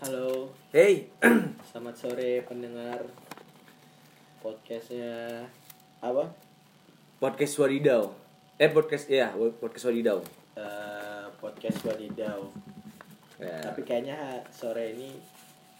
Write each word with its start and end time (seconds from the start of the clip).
Halo, 0.00 0.48
Hey, 0.72 1.12
selamat 1.68 1.92
sore 1.92 2.40
pendengar 2.48 3.04
podcastnya 4.40 5.44
apa? 6.00 6.32
podcast 7.20 7.60
Wadidau. 7.60 8.16
Eh 8.56 8.72
podcast 8.72 9.12
ya, 9.12 9.36
podcast 9.60 9.92
Wadidau. 9.92 10.24
Eh, 10.56 11.28
podcast 11.36 11.84
Wadidau. 11.84 12.48
Ya. 13.36 13.60
Tapi 13.60 13.84
kayaknya 13.84 14.40
sore 14.48 14.96
ini 14.96 15.20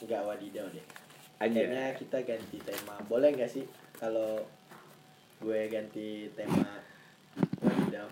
nggak 0.04 0.20
Wadidau 0.20 0.68
deh. 0.68 0.84
Aja. 1.40 1.56
Kayaknya 1.56 1.96
kita 1.96 2.18
ganti 2.28 2.60
tema. 2.60 3.00
Boleh 3.08 3.32
nggak 3.32 3.48
sih 3.48 3.64
kalau 3.96 4.36
gue 5.40 5.60
ganti 5.72 6.28
tema 6.36 6.76
Wadidau? 7.64 8.08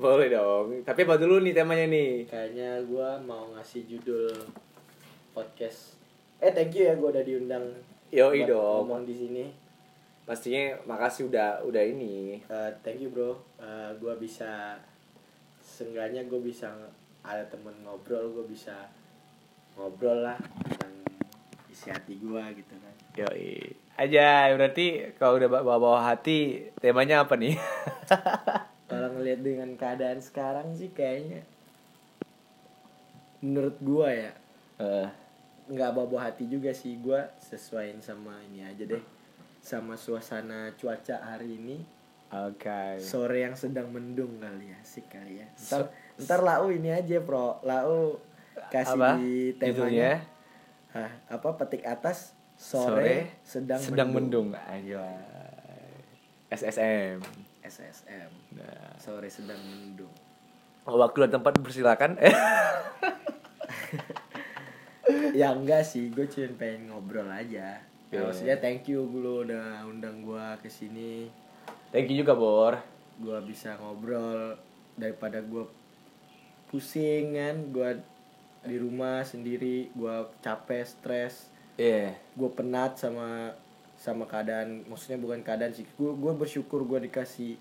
Boleh 0.00 0.32
dong. 0.32 0.80
Tapi 0.88 1.04
apa 1.04 1.20
dulu 1.20 1.44
nih 1.44 1.52
temanya 1.52 1.84
nih? 1.84 2.32
Kayaknya 2.32 2.80
gue 2.80 3.08
mau 3.28 3.52
ngasih 3.52 3.84
judul 3.84 4.32
podcast. 5.36 6.00
Eh 6.40 6.48
thank 6.48 6.72
you 6.72 6.88
ya 6.88 6.96
gue 6.96 7.04
udah 7.12 7.20
diundang. 7.20 7.76
Buat 8.08 8.48
dong. 8.48 8.88
Ngomong 8.88 9.04
di 9.04 9.12
sini. 9.12 9.44
Pastinya 10.24 10.80
makasih 10.88 11.28
udah 11.28 11.60
udah 11.68 11.84
ini. 11.84 12.40
Eh, 12.48 12.70
thank 12.80 13.04
you 13.04 13.12
bro 13.12 13.36
Eh, 13.60 13.90
gue 14.00 14.14
bisa 14.16 14.80
seenggaknya 15.60 16.24
gue 16.24 16.40
bisa 16.40 16.72
ada 17.20 17.44
temen 17.52 17.74
ngobrol 17.84 18.32
gue 18.32 18.46
bisa 18.48 18.88
ngobrol 19.76 20.24
lah 20.24 20.38
tentang 20.38 20.94
isi 21.68 21.90
hati 21.90 22.16
gue 22.16 22.42
gitu 22.56 22.74
kan 22.78 22.94
Yoi. 23.18 23.76
Aja, 23.98 24.54
berarti 24.54 25.10
kalau 25.18 25.40
udah 25.40 25.48
bawa-bawa 25.50 26.14
hati, 26.14 26.70
temanya 26.78 27.26
apa 27.26 27.34
nih? 27.34 27.56
kalau 28.92 29.08
ngelihat 29.18 29.40
dengan 29.42 29.74
keadaan 29.74 30.22
sekarang 30.22 30.70
sih 30.76 30.92
kayaknya 30.94 31.42
menurut 33.42 33.76
gue 33.82 34.08
ya 34.12 34.32
Eh, 34.76 35.08
nggak 35.66 35.90
bawa 35.92 36.30
hati 36.30 36.46
juga 36.46 36.70
sih 36.70 36.94
gue 37.02 37.18
sesuaiin 37.42 37.98
sama 37.98 38.38
ini 38.46 38.62
aja 38.62 38.86
deh 38.86 39.02
sama 39.58 39.98
suasana 39.98 40.70
cuaca 40.78 41.18
hari 41.18 41.58
ini 41.58 41.82
Oke. 42.30 43.02
sore 43.02 43.42
yang 43.42 43.58
sedang 43.58 43.90
mendung 43.90 44.38
kali 44.38 44.70
ya 44.70 44.78
sih 44.86 45.02
kali 45.06 45.42
ya 45.42 45.46
So- 45.58 45.82
ntar 45.82 45.90
ntar 46.22 46.40
lau 46.42 46.70
ini 46.70 46.94
aja 46.94 47.18
pro 47.18 47.58
lau 47.66 48.22
kasih 48.70 48.94
Apa? 48.94 49.10
temanya 49.58 50.22
Hah, 50.94 51.12
apa 51.28 51.60
petik 51.60 51.84
atas 51.84 52.32
sore, 52.56 52.88
Sore 52.88 53.16
sedang, 53.44 53.76
sedang 53.76 54.08
mendung, 54.16 54.48
mendung. 54.48 54.72
Ayo. 54.72 55.04
SSM. 56.48 57.20
SSM 57.60 58.30
Nah, 58.56 58.96
sore 58.96 59.28
sedang 59.28 59.60
mendung 59.60 60.08
waktu 60.86 61.26
dan 61.26 61.42
tempat 61.42 61.58
persilakan. 61.58 62.14
Ya 65.38 65.50
enggak 65.50 65.82
sih 65.82 66.08
gue 66.08 66.26
cuma 66.26 66.50
pengen 66.56 66.88
ngobrol 66.88 67.26
aja 67.26 67.78
Ya, 68.06 68.22
Oke. 68.22 68.30
maksudnya 68.30 68.56
thank 68.56 68.86
you 68.86 69.02
lu 69.02 69.42
udah 69.42 69.82
undang 69.84 70.20
gue 70.20 70.46
ke 70.60 70.68
sini 70.68 71.26
Thank 71.90 72.06
you 72.08 72.20
juga, 72.20 72.32
Bor. 72.32 72.78
gue 73.16 73.38
bisa 73.42 73.74
ngobrol 73.76 74.54
daripada 74.94 75.40
gue 75.40 75.64
pusing 76.66 77.32
kan 77.32 77.56
gue 77.68 77.90
di 78.62 78.76
rumah 78.76 79.22
sendiri 79.22 79.88
gue 79.90 80.14
capek 80.38 80.82
stres 80.82 81.50
Iya. 81.76 82.16
gue 82.32 82.50
penat 82.50 82.96
sama 82.96 83.52
sama 83.96 84.24
keadaan 84.24 84.84
maksudnya 84.84 85.16
bukan 85.16 85.40
keadaan 85.40 85.72
sih 85.72 85.84
gue 85.86 86.10
gue 86.10 86.32
bersyukur 86.32 86.84
gue 86.84 87.04
dikasih 87.04 87.56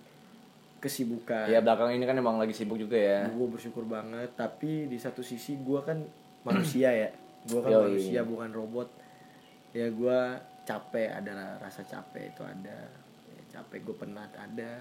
kesibukan 0.77 1.47
Ya 1.47 1.59
belakang 1.59 1.89
ini 1.89 2.03
kan 2.03 2.15
emang 2.15 2.35
lagi 2.35 2.51
sibuk 2.51 2.77
juga 2.77 2.95
ya. 2.95 3.21
gue 3.25 3.47
bersyukur 3.47 3.83
banget 3.83 4.29
tapi 4.33 4.85
di 4.85 4.95
satu 4.95 5.19
sisi 5.19 5.57
gue 5.57 5.79
kan 5.81 6.03
manusia 6.43 6.91
ya 6.91 7.09
gue 7.45 7.59
kan 7.59 7.69
Yoi. 7.71 7.83
manusia 7.91 8.21
bukan 8.21 8.49
robot 8.51 8.89
ya 9.71 9.87
gue 9.87 10.19
capek 10.63 11.07
ada 11.13 11.31
rasa 11.57 11.81
capek 11.81 12.29
itu 12.29 12.41
ada 12.41 12.77
ya, 13.27 13.41
capek 13.53 13.79
gue 13.83 13.95
penat 13.97 14.31
ada 14.33 14.71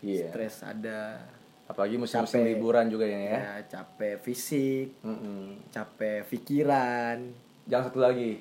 Iya. 0.00 0.28
stres 0.28 0.60
ada 0.62 1.16
Apalagi 1.64 1.96
musim-musim 1.96 2.44
liburan 2.44 2.86
juga 2.86 3.04
ya. 3.04 3.20
ya 3.32 3.54
capek 3.66 4.20
fisik 4.20 5.00
Mm-mm. 5.00 5.64
capek 5.68 6.24
pikiran 6.26 7.24
Jangan 7.64 7.84
satu 7.88 8.00
lagi. 8.02 8.36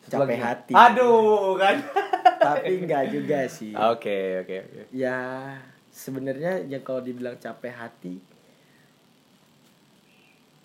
Satu 0.00 0.18
Capek 0.18 0.34
lagi. 0.34 0.42
hati. 0.42 0.72
Aduh, 0.74 1.54
kan. 1.54 1.78
tapi 2.40 2.82
enggak 2.82 3.04
juga 3.08 3.46
sih 3.46 3.70
Oke, 3.70 4.42
oke, 4.42 4.56
oke. 4.60 4.82
ya 4.90 5.54
sebenarnya 5.88 6.62
ya 6.64 6.78
kalau 6.80 6.98
dibilang 6.98 7.34
capek 7.36 7.70
hati 7.72 8.14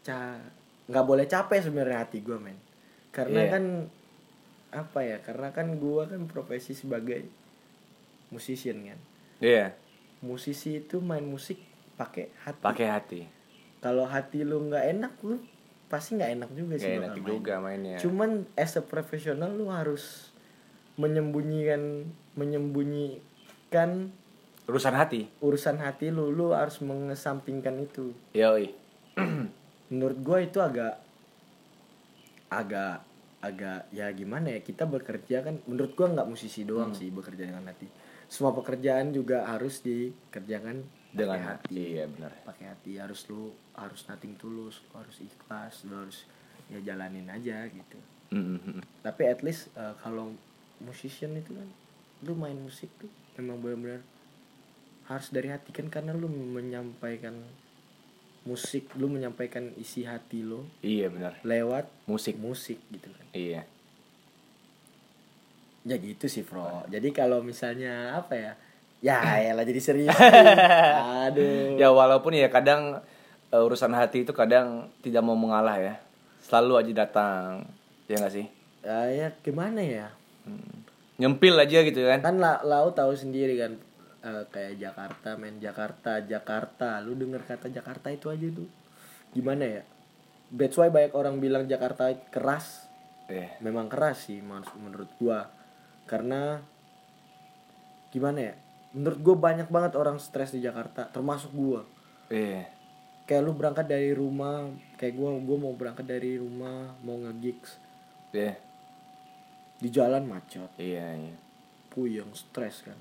ca 0.02 0.38
nggak 0.86 1.06
boleh 1.06 1.26
capek 1.26 1.60
sebenarnya 1.62 2.02
hati 2.02 2.20
gue 2.20 2.36
men 2.36 2.60
karena 3.10 3.40
Iya. 3.40 3.52
kan 3.52 3.64
apa 4.74 5.00
ya 5.00 5.18
karena 5.20 5.50
kan 5.50 5.68
gue 5.74 6.02
kan 6.04 6.22
profesi 6.26 6.74
sebagai 6.74 7.24
musician 8.30 8.82
kan 8.84 9.00
Iya, 9.38 9.76
musisi 10.20 10.80
itu 10.80 10.98
main 10.98 11.22
musik 11.22 11.60
pakai 11.94 12.32
hati 12.42 12.62
pakai 12.62 12.88
hati. 12.88 13.22
kalau 13.80 14.04
hati 14.04 14.42
lu 14.42 14.66
nggak 14.66 14.86
enak 14.90 15.14
lu 15.22 15.38
pasti 15.86 16.16
nggak 16.16 16.32
enak 16.34 16.50
juga 16.52 16.74
sih 16.76 16.90
Gak 16.90 17.00
enak 17.00 17.14
main. 17.14 17.28
juga 17.28 17.54
mainnya. 17.60 17.98
cuman 17.98 18.30
as 18.54 18.74
a 18.74 18.82
profesional 18.82 19.52
lu 19.52 19.68
harus 19.68 20.34
menyembunyikan 20.96 22.08
menyembunyikan 22.34 24.10
Urusan 24.64 24.96
hati. 24.96 25.28
urusan 25.38 25.76
hati 25.78 26.08
lu 26.08 26.32
lu 26.32 26.52
harus 26.52 26.80
mengesampingkan 26.80 27.78
itu 27.80 28.16
Yoi. 28.32 28.72
menurut 29.94 30.18
gue 30.20 30.38
itu 30.44 30.58
agak 30.60 30.98
agak 32.50 33.06
agak 33.40 33.92
ya 33.92 34.08
gimana 34.10 34.50
ya 34.50 34.60
kita 34.60 34.88
bekerja 34.88 35.44
kan 35.44 35.60
menurut 35.66 35.94
gue 35.94 36.08
nggak 36.08 36.26
musisi 36.26 36.64
doang 36.64 36.90
Hmm. 36.90 36.98
sih 36.98 37.10
bekerja 37.10 37.44
dengan 37.44 37.68
hati 37.68 37.86
semua 38.26 38.50
pekerjaan 38.52 39.12
juga 39.12 39.46
harus 39.46 39.80
dikerjakan 39.80 40.82
Dengan 41.14 41.38
pakai 41.38 41.46
hati. 41.46 41.78
Iya, 41.94 42.06
benar. 42.10 42.32
pakai 42.42 42.66
hati 42.68 42.92
harus 42.98 43.22
lu 43.28 43.54
harus 43.74 44.02
nating 44.04 44.34
tulus 44.36 44.82
lu 44.82 44.90
harus 44.96 45.18
ikhlas 45.20 45.86
lu 45.86 45.94
harus 46.00 46.26
ya 46.66 46.80
jalanin 46.82 47.28
aja 47.28 47.68
gitu 47.68 48.00
Mm-mm. 48.32 48.82
tapi 49.02 49.30
at 49.30 49.46
least 49.46 49.70
uh, 49.76 49.94
kalau 50.00 50.34
musician 50.80 51.38
itu 51.38 51.54
kan 51.54 51.70
lu 52.24 52.34
main 52.34 52.58
musik 52.58 52.90
tuh 52.98 53.12
memang 53.36 53.60
benar-benar 53.60 54.02
harus 55.06 55.28
dari 55.30 55.52
hati 55.52 55.70
kan 55.70 55.86
karena 55.88 56.16
lu 56.16 56.26
menyampaikan 56.26 57.36
musik 58.44 58.92
lu 58.94 59.08
menyampaikan 59.08 59.72
isi 59.76 60.04
hati 60.04 60.42
lo 60.42 60.68
Iya, 60.80 61.08
benar. 61.08 61.40
lewat 61.42 61.88
Musik. 62.06 62.36
musik 62.36 62.78
gitu 62.90 63.08
kan 63.08 63.26
Iya. 63.32 63.64
ya 65.84 65.96
gitu 65.98 66.26
sih 66.26 66.42
bro 66.42 66.88
jadi 66.88 67.12
kalau 67.12 67.40
misalnya 67.40 68.16
apa 68.16 68.34
ya 68.34 68.52
ya 69.00 69.20
ya 69.44 69.52
lah 69.52 69.64
jadi 69.64 69.80
serius 69.80 70.16
aduh 71.28 71.76
Ya 71.76 71.90
walaupun 71.90 72.32
ya 72.32 72.48
kadang 72.48 73.04
eh, 73.50 73.60
urusan 73.60 73.92
hati 73.92 74.24
itu 74.24 74.32
kadang 74.32 74.88
tidak 75.00 75.22
mau 75.22 75.36
mengalah 75.36 75.76
ya. 75.76 76.00
Selalu 76.40 76.74
aja 76.78 76.92
datang. 77.02 77.68
Ya 78.06 78.18
gak 78.18 78.32
sih? 78.32 78.48
ya, 78.80 79.00
ya 79.08 79.28
gimana 79.40 79.80
ya 79.80 80.08
Hmm. 80.44 80.84
Nyempil 81.16 81.56
aja 81.56 81.80
gitu 81.82 82.04
kan. 82.04 82.20
kan 82.20 82.36
la, 82.36 82.60
lau 82.62 82.92
tahu 82.92 83.16
sendiri 83.16 83.56
kan 83.56 83.80
eh, 84.24 84.44
kayak 84.50 84.80
Jakarta 84.80 85.36
main 85.36 85.60
Jakarta 85.60 86.24
Jakarta. 86.24 87.04
Lu 87.04 87.14
denger 87.20 87.44
kata 87.44 87.68
Jakarta 87.70 88.08
itu 88.10 88.32
aja 88.32 88.48
tuh. 88.50 88.70
Gimana 89.36 89.64
ya? 89.68 89.84
That's 90.54 90.80
why 90.80 90.88
banyak 90.88 91.14
orang 91.14 91.44
bilang 91.44 91.68
Jakarta 91.68 92.10
keras. 92.32 92.90
Iya. 93.24 93.56
memang 93.64 93.88
keras 93.88 94.28
sih 94.28 94.44
menurut 94.44 95.08
gua. 95.20 95.48
Karena 96.04 96.60
gimana 98.12 98.52
ya? 98.52 98.54
Menurut 98.94 99.20
gua 99.24 99.36
banyak 99.40 99.72
banget 99.72 99.96
orang 99.96 100.20
stres 100.20 100.52
di 100.52 100.60
Jakarta 100.64 101.08
termasuk 101.12 101.52
gua. 101.52 101.84
Iya. 102.32 102.68
kayak 103.24 103.40
lu 103.40 103.56
berangkat 103.56 103.88
dari 103.88 104.12
rumah 104.12 104.68
kayak 105.00 105.16
gua 105.16 105.32
gua 105.40 105.58
mau 105.58 105.72
berangkat 105.72 106.04
dari 106.04 106.36
rumah 106.36 106.92
mau 107.04 107.16
nge-gigs. 107.20 107.80
Iya. 108.36 108.60
di 109.84 109.92
jalan 109.92 110.24
macet. 110.24 110.72
Iya, 110.80 111.08
iya. 111.16 111.36
puyeng 111.92 112.32
stres 112.36 112.88
kan 112.88 112.96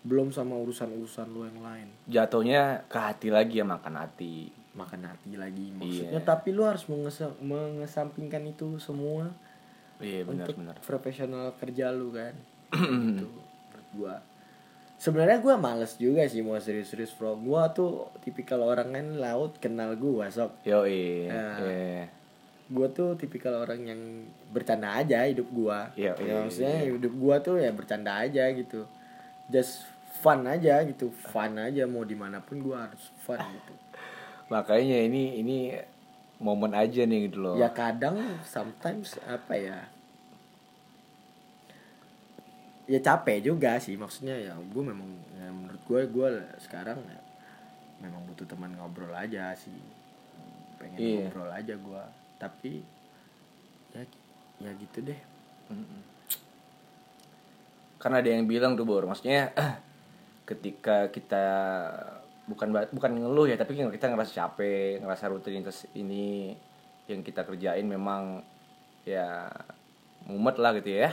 belum 0.00 0.28
sama 0.28 0.54
urusan-urusan 0.56 1.26
lu 1.28 1.44
yang 1.44 1.60
lain 1.60 1.88
Jatuhnya 2.06 2.86
ke 2.86 2.96
hati 2.96 3.28
lagi 3.28 3.58
ya 3.58 3.66
makan 3.66 3.94
hati. 3.96 4.48
makan 4.70 5.00
hati 5.04 5.34
lagi 5.34 5.72
maksudnya 5.72 6.14
Iya. 6.14 6.24
tapi 6.24 6.48
lu 6.50 6.62
harus 6.62 6.86
mengesa- 6.86 7.34
mengesampingkan 7.40 8.46
itu 8.46 8.78
semua 8.78 9.26
Iya, 9.98 10.22
benar 10.22 10.46
untuk 10.46 10.54
benar. 10.56 10.74
profesional 10.80 11.50
kerja 11.54 11.90
lu 11.90 12.10
kan 12.10 12.30
itu 12.70 13.26
menurut 13.26 13.88
gua 13.92 14.14
sebenarnya 14.94 15.38
gua 15.38 15.54
males 15.56 15.94
juga 15.96 16.22
sih 16.24 16.40
mau 16.40 16.54
serius-serius 16.56 17.10
bro 17.12 17.34
gua 17.34 17.66
tuh 17.68 18.06
tipikal 18.20 18.62
orang 18.62 18.92
kan 18.92 19.06
laut 19.16 19.58
kenal 19.58 19.94
gua 19.94 20.26
sob 20.28 20.54
Yoi. 20.62 21.26
Nah. 21.26 21.58
Iya. 21.60 22.06
gua 22.68 22.86
tuh 22.88 23.14
tipikal 23.14 23.56
orang 23.56 23.80
yang 23.82 24.00
bercanda 24.48 24.94
aja 24.94 25.24
hidup 25.24 25.48
gua 25.48 25.90
Iya, 25.92 26.14
ya, 26.14 26.22
iya, 26.22 26.34
maksudnya 26.40 26.76
iya. 26.78 26.92
hidup 26.92 27.14
gua 27.14 27.36
tuh 27.40 27.56
ya 27.56 27.70
bercanda 27.70 28.14
aja 28.16 28.46
gitu 28.52 28.86
just 29.48 29.84
fun 30.18 30.44
aja 30.44 30.84
gitu. 30.84 31.10
Fun 31.10 31.56
aja 31.56 31.84
mau 31.84 32.04
di 32.04 32.14
mana 32.14 32.38
pun 32.38 32.60
gua 32.60 32.88
harus 32.88 33.04
fun 33.20 33.36
gitu. 33.38 33.72
Makanya 34.52 35.04
ini 35.04 35.38
ini 35.38 35.56
momen 36.38 36.72
aja 36.72 37.02
nih 37.02 37.28
gitu 37.28 37.42
loh. 37.42 37.54
Ya 37.56 37.68
kadang 37.68 38.16
sometimes 38.44 39.18
apa 39.26 39.54
ya? 39.54 39.78
Ya 42.88 42.98
capek 42.98 43.44
juga 43.44 43.76
sih. 43.76 44.00
Maksudnya 44.00 44.32
ya 44.38 44.56
gue 44.56 44.82
memang 44.82 45.08
ya 45.36 45.52
menurut 45.52 45.82
gue 45.84 46.00
gue 46.08 46.28
sekarang 46.58 46.96
ya, 47.04 47.20
memang 48.00 48.24
butuh 48.24 48.48
teman 48.48 48.72
ngobrol 48.72 49.12
aja 49.12 49.52
sih. 49.52 49.76
Pengen 50.80 50.96
Iya. 50.96 51.16
ngobrol 51.28 51.50
aja 51.52 51.74
gue 51.76 52.02
tapi 52.38 52.80
ya 53.92 54.02
ya 54.58 54.70
gitu 54.78 55.04
deh. 55.04 55.20
Mm-mm. 55.68 56.02
Karena 57.98 58.16
ada 58.18 58.30
yang 58.30 58.46
bilang 58.46 58.74
tuh 58.74 58.82
bor 58.82 59.04
maksudnya 59.04 59.50
ketika 60.44 61.10
kita 61.10 61.44
bukan 62.46 62.72
bukan 62.88 63.10
ngeluh 63.12 63.44
ya 63.44 63.60
tapi 63.60 63.76
kita 63.76 64.08
ngerasa 64.08 64.32
capek 64.34 65.04
ngerasa 65.04 65.28
rutinitas 65.28 65.84
ini 65.92 66.56
yang 67.04 67.20
kita 67.20 67.44
kerjain 67.44 67.84
memang 67.84 68.40
ya 69.04 69.48
mumet 70.24 70.56
lah 70.56 70.76
gitu 70.76 70.92
ya. 70.94 71.12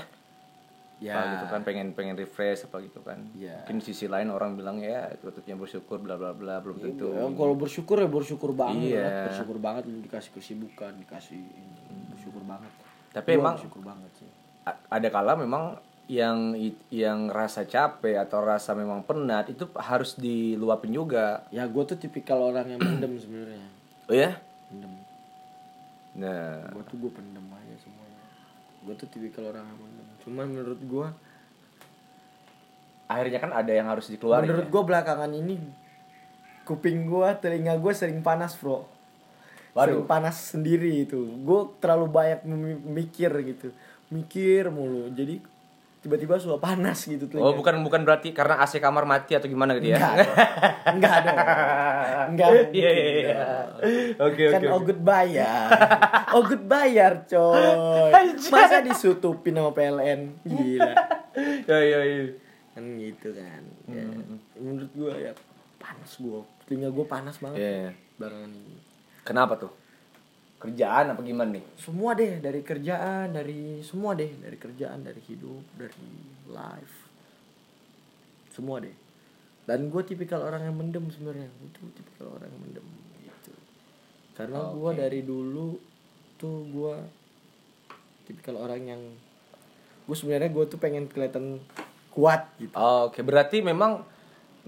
Ya. 0.96 1.12
Apa 1.12 1.24
gitu 1.28 1.46
kan 1.50 1.62
pengen 1.64 1.88
pengen 1.92 2.16
refresh 2.16 2.64
apa 2.64 2.80
gitu 2.80 3.04
kan. 3.04 3.20
Ya. 3.36 3.64
mungkin 3.64 3.84
sisi 3.84 4.08
lain 4.08 4.32
orang 4.32 4.56
bilang 4.56 4.80
ya 4.80 5.12
tutupnya 5.20 5.56
bersyukur 5.56 6.00
bla 6.00 6.16
bla 6.16 6.32
bla 6.32 6.64
belum 6.64 6.80
tentu. 6.80 7.12
Ya, 7.12 7.28
kalau 7.28 7.56
bersyukur 7.56 8.00
ya 8.00 8.08
bersyukur 8.08 8.56
banget 8.56 8.96
Iya. 8.96 9.28
bersyukur 9.28 9.60
banget 9.60 9.84
dikasih 9.88 10.32
kesibukan 10.32 10.96
dikasih 10.96 11.36
ini 11.36 11.76
bersyukur 12.12 12.44
banget. 12.48 12.72
Tapi 13.12 13.30
Gua 13.36 13.40
emang- 13.44 13.56
bersyukur 13.60 13.82
banget 13.84 14.12
sih. 14.16 14.30
A- 14.64 14.80
ada 14.90 15.08
kala 15.12 15.36
memang 15.36 15.76
yang 16.06 16.54
yang 16.94 17.34
rasa 17.34 17.66
capek 17.66 18.22
atau 18.22 18.46
rasa 18.46 18.78
memang 18.78 19.02
penat 19.02 19.50
itu 19.50 19.66
harus 19.74 20.14
diluapin 20.14 20.94
juga. 20.94 21.50
Ya 21.50 21.66
gue 21.66 21.84
tuh 21.86 21.98
tipikal 21.98 22.38
orang 22.46 22.78
yang 22.78 22.82
mendem 22.82 23.18
sebenarnya. 23.18 23.66
Oh 24.06 24.16
ya? 24.16 24.38
Mendem 24.70 24.94
nah. 26.16 26.70
Gue 26.72 26.84
tuh 26.86 26.98
gue 27.02 27.12
pendem 27.12 27.46
aja 27.50 27.76
semuanya. 27.82 28.22
Gue 28.86 28.94
tuh 28.94 29.10
tipikal 29.10 29.50
orang 29.50 29.66
yang 29.66 29.80
pendem. 29.82 30.08
Cuman 30.22 30.46
menurut 30.54 30.82
gue 30.86 31.08
akhirnya 33.06 33.40
kan 33.42 33.52
ada 33.54 33.70
yang 33.70 33.86
harus 33.86 34.10
dikeluarin 34.10 34.50
menurut 34.50 34.66
ya? 34.66 34.72
gue 34.74 34.82
belakangan 34.82 35.30
ini 35.30 35.62
kuping 36.66 37.06
gue 37.06 37.30
telinga 37.38 37.78
gue 37.78 37.94
sering 37.94 38.26
panas 38.26 38.58
bro. 38.58 38.86
Waduh. 39.78 40.02
sering 40.02 40.06
panas 40.10 40.38
sendiri 40.54 41.06
itu. 41.06 41.18
Gue 41.46 41.74
terlalu 41.78 42.10
banyak 42.10 42.42
mikir 42.86 43.30
gitu. 43.46 43.70
Mikir 44.10 44.74
mulu. 44.74 45.10
Jadi 45.14 45.55
tiba-tiba 46.06 46.38
suka 46.38 46.62
panas 46.62 47.02
gitu 47.02 47.26
tuh 47.26 47.42
oh 47.42 47.52
bukan 47.52 47.82
bukan 47.82 48.06
berarti 48.06 48.30
karena 48.30 48.62
AC 48.62 48.78
kamar 48.78 49.04
mati 49.04 49.34
atau 49.34 49.50
gimana 49.50 49.74
gitu 49.74 49.90
ya? 49.90 49.98
Enggak 49.98 50.14
enggak 50.86 51.18
dong. 51.26 51.38
Enggak 52.30 52.50
Iya, 52.78 52.90
iya, 52.92 53.10
iya. 53.20 53.46
Oke, 54.22 54.44
kan 54.48 54.62
oke, 54.62 54.68
oke. 54.68 54.78
ogut 54.78 55.00
bayar 55.02 55.66
ogut 56.32 56.62
bayar 56.64 57.26
coy 57.26 57.74
masa 58.48 58.80
disutupin 58.80 59.58
sama 59.58 59.74
PLN 59.74 60.20
gila. 60.44 60.94
Ya 61.66 61.78
ya 61.82 62.00
ya 62.00 62.32
kan 62.72 62.86
gitu 62.96 63.34
kan. 63.34 63.64
Ya, 63.88 64.06
Hmm. 64.06 64.38
menurut 64.56 64.92
gua 64.94 65.14
ya 65.16 65.34
panas 65.76 66.16
gua. 66.16 66.46
Telinga 66.64 66.88
gua 66.88 67.06
panas 67.06 67.36
banget. 67.38 67.58
Iya. 67.60 67.90
belakangan 68.16 68.52
ini. 68.52 68.78
Kenapa 69.26 69.58
tuh 69.58 69.74
kerjaan 70.56 71.12
apa 71.14 71.22
gimana 71.22 71.60
nih? 71.60 71.66
Semua 71.78 72.16
deh 72.16 72.40
dari 72.40 72.62
kerjaan 72.64 73.36
dari 73.36 73.84
semua 73.84 74.16
deh. 74.16 74.32
Dari 74.32 74.58
kerjaan 74.58 75.04
dari 75.04 75.22
hidup 75.28 75.64
dari 75.76 76.10
life. 76.50 76.98
Semua 78.52 78.80
deh. 78.80 78.96
Dan 79.66 79.90
gue 79.90 80.02
tipikal 80.06 80.46
orang 80.46 80.70
yang 80.70 80.76
mendem 80.78 81.06
sebenarnya. 81.12 81.50
Gue 81.50 81.70
tuh 81.76 81.90
tipikal 81.94 82.40
orang 82.40 82.50
yang 82.50 82.62
mendem 82.64 82.88
gitu. 83.26 83.54
Karena 84.36 84.60
gua 84.72 84.92
Oke. 84.94 85.00
dari 85.00 85.22
dulu 85.24 85.68
tuh 86.36 86.68
gua 86.70 86.96
tipikal 88.26 88.60
orang 88.60 88.82
yang 88.84 89.02
gue 90.06 90.14
sebenarnya 90.18 90.54
gue 90.54 90.66
tuh 90.70 90.78
pengen 90.78 91.10
kelihatan 91.10 91.62
kuat 92.14 92.54
gitu. 92.62 92.74
Oh, 92.78 93.10
Oke, 93.10 93.26
berarti 93.26 93.66
memang 93.66 94.06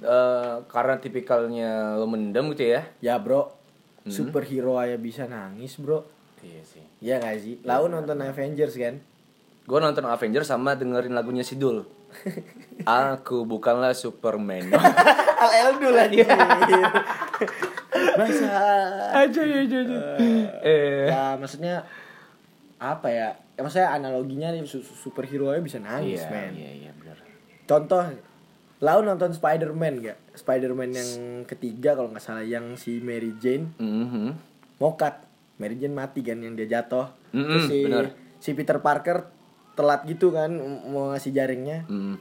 eh, 0.02 0.56
karena 0.66 0.98
tipikalnya 0.98 1.96
lo 1.98 2.10
mendem 2.10 2.54
gitu 2.58 2.74
ya? 2.74 2.82
ya 3.02 3.16
bro 3.22 3.54
superhero 4.10 4.80
aja 4.80 4.96
bisa 5.00 5.28
nangis 5.28 5.78
bro 5.78 6.18
Iya 6.38 6.62
sih. 6.64 6.84
Iya 7.02 7.16
gak 7.18 7.38
sih? 7.42 7.56
Lau 7.66 7.90
nonton 7.90 8.22
Avengers 8.22 8.78
kan? 8.78 9.02
Gue 9.68 9.80
nonton 9.82 10.06
Avengers 10.06 10.48
sama 10.48 10.78
dengerin 10.78 11.12
lagunya 11.12 11.42
Sidul. 11.42 11.84
Aku 12.88 13.44
bukanlah 13.44 13.92
Superman. 13.92 14.72
Al 15.44 15.52
Eldul 15.70 15.98
aja. 15.98 16.24
Bahasa. 18.18 18.50
aja 19.26 19.42
aja 19.44 19.78
aja. 19.82 19.98
Eh. 20.64 21.06
Ya 21.10 21.36
maksudnya 21.38 21.84
apa 22.78 23.10
ya? 23.10 23.30
ya 23.58 23.66
maksudnya 23.66 23.90
analoginya 23.90 24.54
superhero 24.66 25.50
nya 25.50 25.62
bisa 25.62 25.82
nangis 25.82 26.22
Iya, 26.22 26.30
men. 26.30 26.54
iya, 26.54 26.72
iya 26.86 26.92
benar. 26.94 27.18
Contoh, 27.66 28.06
Lau 28.78 29.02
nonton 29.02 29.32
Spider-Man 29.32 29.94
gak? 30.00 30.18
Spider-Man 30.34 30.90
yang 30.92 31.10
ketiga 31.44 31.94
kalau 31.94 32.10
nggak 32.10 32.22
salah 32.22 32.42
yang 32.42 32.76
si 32.76 33.00
Mary 33.00 33.34
Jane 33.36 33.74
Mhm. 33.76 34.38
mokat. 34.78 35.26
Mary 35.58 35.74
Jane 35.76 35.92
mati 35.92 36.22
kan 36.22 36.38
yang 36.38 36.54
dia 36.54 36.70
jatuh. 36.72 37.10
Mm-mm, 37.32 37.50
Terus 37.50 37.66
si 37.66 37.80
bener. 37.82 38.06
si 38.38 38.50
Peter 38.54 38.78
Parker 38.78 39.26
telat 39.74 40.06
gitu 40.06 40.30
kan 40.30 40.54
mau 40.86 41.10
ngasih 41.12 41.32
jaringnya 41.32 41.86
Mm. 41.86 42.18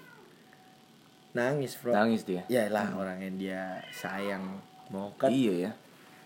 nangis 1.33 1.77
bro 1.77 1.93
Nangis 1.93 2.23
dia. 2.23 2.45
ya 2.47 2.69
lah 2.69 2.93
orang 2.95 3.21
yang 3.21 3.37
dia 3.37 3.63
sayang 3.93 4.61
mau 4.89 5.13
kan 5.15 5.29
Iya 5.29 5.53
ya. 5.59 5.73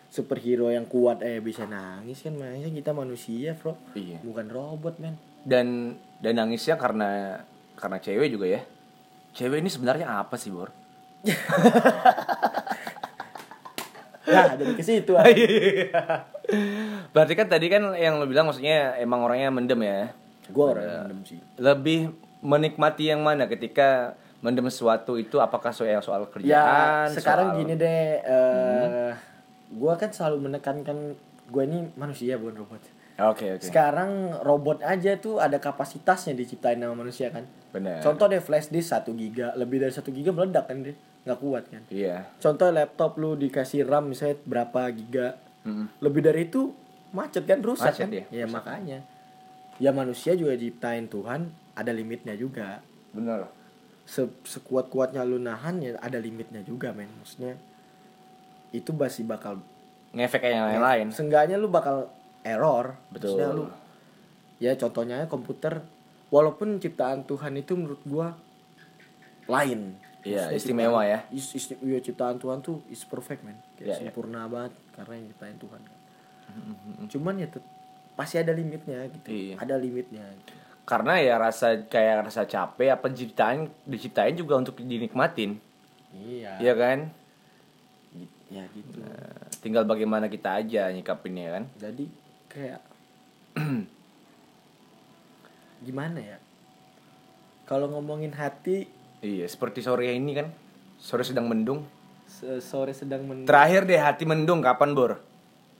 superhero 0.06 0.70
yang 0.70 0.86
kuat 0.86 1.18
eh 1.20 1.38
bisa 1.38 1.66
nangis 1.66 2.18
kan 2.20 2.34
makanya 2.34 2.66
kita 2.68 2.90
manusia 2.92 3.54
bro 3.54 3.74
Iya. 3.92 4.18
bukan 4.20 4.46
robot 4.46 4.98
men 4.98 5.18
Dan 5.40 5.94
dan 6.18 6.34
nangisnya 6.36 6.74
karena 6.76 7.42
karena 7.74 7.96
cewek 7.96 8.28
juga 8.28 8.46
ya. 8.48 8.62
Cewek 9.30 9.62
ini 9.62 9.70
sebenarnya 9.70 10.06
apa 10.20 10.34
sih, 10.34 10.50
Bor? 10.50 10.70
nah 14.30 14.54
jadi 14.54 14.72
ke 14.72 14.84
situ 14.84 15.12
ah. 15.16 15.26
Berarti 17.12 17.34
kan 17.34 17.46
tadi 17.46 17.66
kan 17.66 17.82
yang 17.94 18.18
lo 18.18 18.26
bilang 18.26 18.46
maksudnya 18.46 18.94
emang 18.96 19.20
orangnya 19.20 19.50
mendem 19.50 19.80
ya. 19.82 20.12
gue 20.46 20.64
orang 20.64 20.82
yang 20.82 21.02
mendem 21.06 21.20
sih 21.24 21.38
Lebih 21.58 22.10
menikmati 22.40 23.10
yang 23.10 23.20
mana 23.20 23.46
ketika 23.46 24.14
mendem 24.40 24.66
sesuatu 24.66 25.14
itu 25.14 25.36
apakah 25.36 25.70
soal 25.70 26.00
soal 26.00 26.24
ya 26.24 26.30
kerjaan? 26.32 27.06
sekarang 27.12 27.46
soal- 27.52 27.58
gini 27.60 27.74
deh 27.76 28.02
eh 28.18 29.12
gue 29.70 29.92
kan 29.94 30.10
selalu 30.10 30.48
menekankan 30.48 31.14
gue 31.46 31.62
ini 31.66 31.92
manusia 31.94 32.34
bukan 32.34 32.64
robot 32.64 32.82
Oke, 33.20 33.52
oke. 33.52 33.62
sekarang 33.62 34.32
robot 34.40 34.80
aja 34.80 35.20
tuh 35.20 35.36
ada 35.38 35.60
kapasitasnya 35.60 36.32
diciptain 36.32 36.80
sama 36.80 36.96
manusia 36.96 37.28
kan 37.28 37.44
Benar. 37.70 38.02
contoh 38.02 38.26
deh 38.26 38.42
flash 38.42 38.68
disk 38.68 38.90
1 38.90 39.06
giga. 39.14 39.54
Lebih 39.54 39.82
dari 39.86 39.92
1 39.94 40.02
giga 40.10 40.30
meledak 40.34 40.66
kan 40.66 40.82
deh 40.82 40.96
nggak 41.20 41.38
kuat 41.38 41.64
kan? 41.68 41.82
Iya. 41.92 42.24
contoh 42.40 42.72
laptop 42.72 43.20
lu 43.20 43.36
dikasih 43.36 43.84
RAM 43.84 44.10
misalnya 44.10 44.40
berapa 44.48 44.88
giga. 44.90 45.36
Mm-mm. 45.60 45.92
lebih 46.00 46.24
dari 46.24 46.48
itu 46.48 46.72
macet 47.12 47.44
kan? 47.44 47.60
Rusak 47.60 47.92
Macet 47.92 48.08
kan? 48.08 48.10
ya, 48.10 48.24
ya 48.32 48.46
makanya. 48.48 48.98
Ya 49.76 49.90
manusia 49.92 50.32
juga 50.32 50.56
diciptain 50.56 51.04
Tuhan. 51.08 51.52
Ada 51.76 51.92
limitnya 51.92 52.32
juga. 52.36 52.80
Benar. 53.12 53.48
Se 54.08 54.24
sekuat 54.44 54.88
kuatnya 54.88 55.20
lu 55.22 55.36
nahan 55.36 55.84
ya 55.84 56.00
ada 56.00 56.16
limitnya 56.16 56.64
juga 56.64 56.96
men. 56.96 57.12
Maksudnya 57.20 57.60
itu 58.72 58.90
masih 58.96 59.26
bakal 59.26 59.60
Ngefek 60.10 60.42
kayak 60.42 60.54
yang 60.56 60.66
lain-lain. 60.74 61.06
seenggaknya 61.14 61.54
lu 61.60 61.70
bakal 61.70 62.10
error. 62.42 62.98
Betul. 63.12 63.36
Maksudnya 63.36 63.48
lu 63.52 63.64
ya 64.60 64.72
contohnya 64.76 65.24
komputer 65.28 65.84
walaupun 66.30 66.78
ciptaan 66.78 67.22
Tuhan 67.22 67.52
itu 67.54 67.74
menurut 67.74 68.02
gua 68.04 68.34
lain 69.46 69.98
Iya, 70.20 70.52
istimewa 70.52 71.00
ciptaan- 71.00 71.08
ya. 71.08 71.18
is, 71.32 71.46
iya, 71.80 71.98
ciptaan 71.98 72.36
Tuhan 72.36 72.60
tuh 72.60 72.84
is 72.86 73.02
perfect 73.02 73.40
man 73.40 73.56
kayak 73.74 73.80
Iya, 73.80 73.94
iya. 73.98 74.00
sempurna 74.06 74.44
banget 74.46 74.72
karena 74.92 75.12
yang 75.14 75.26
ciptain 75.28 75.56
Tuhan 75.56 75.80
kan 75.80 75.96
cuman 77.06 77.34
ya 77.36 77.48
tet- 77.48 77.70
pasti 78.12 78.36
ada 78.36 78.50
limitnya 78.50 79.06
gitu 79.08 79.28
Iya. 79.28 79.54
ada 79.56 79.74
limitnya 79.74 80.26
gitu. 80.36 80.52
Karena 80.82 81.16
ya 81.16 81.34
rasa 81.36 81.86
kayak 81.86 82.26
rasa 82.26 82.42
capek 82.44 82.90
apa 82.90 83.06
diciptain 83.08 83.70
diciptain 83.84 84.34
juga 84.34 84.58
untuk 84.58 84.74
dinikmatin. 84.76 85.56
iya 86.12 86.58
Iya 86.58 86.74
kan? 86.74 86.98
Ya 88.50 88.66
gitu 88.68 88.98
Nah, 88.98 89.38
tinggal 89.56 89.86
bagaimana 89.86 90.26
kita 90.26 90.58
aja 90.58 90.90
nyikapinnya 90.90 91.48
kan. 91.52 91.64
jadi 91.78 92.04
kayak 92.48 92.80
gimana 95.80 96.18
ya 96.18 96.38
kalau 97.64 97.88
ngomongin 97.88 98.32
hati 98.32 98.86
Iya, 99.20 99.44
seperti 99.44 99.84
sore 99.84 100.10
ini 100.10 100.32
kan. 100.32 100.48
Sore 100.96 101.20
sedang 101.20 101.44
mendung. 101.44 101.84
se- 102.24 102.56
sore 102.58 102.90
sedang 102.90 103.20
men 103.22 103.44
Terakhir 103.44 103.84
deh 103.84 104.00
hati 104.00 104.24
mendung 104.24 104.64
kapan, 104.64 104.96
Bor? 104.96 105.20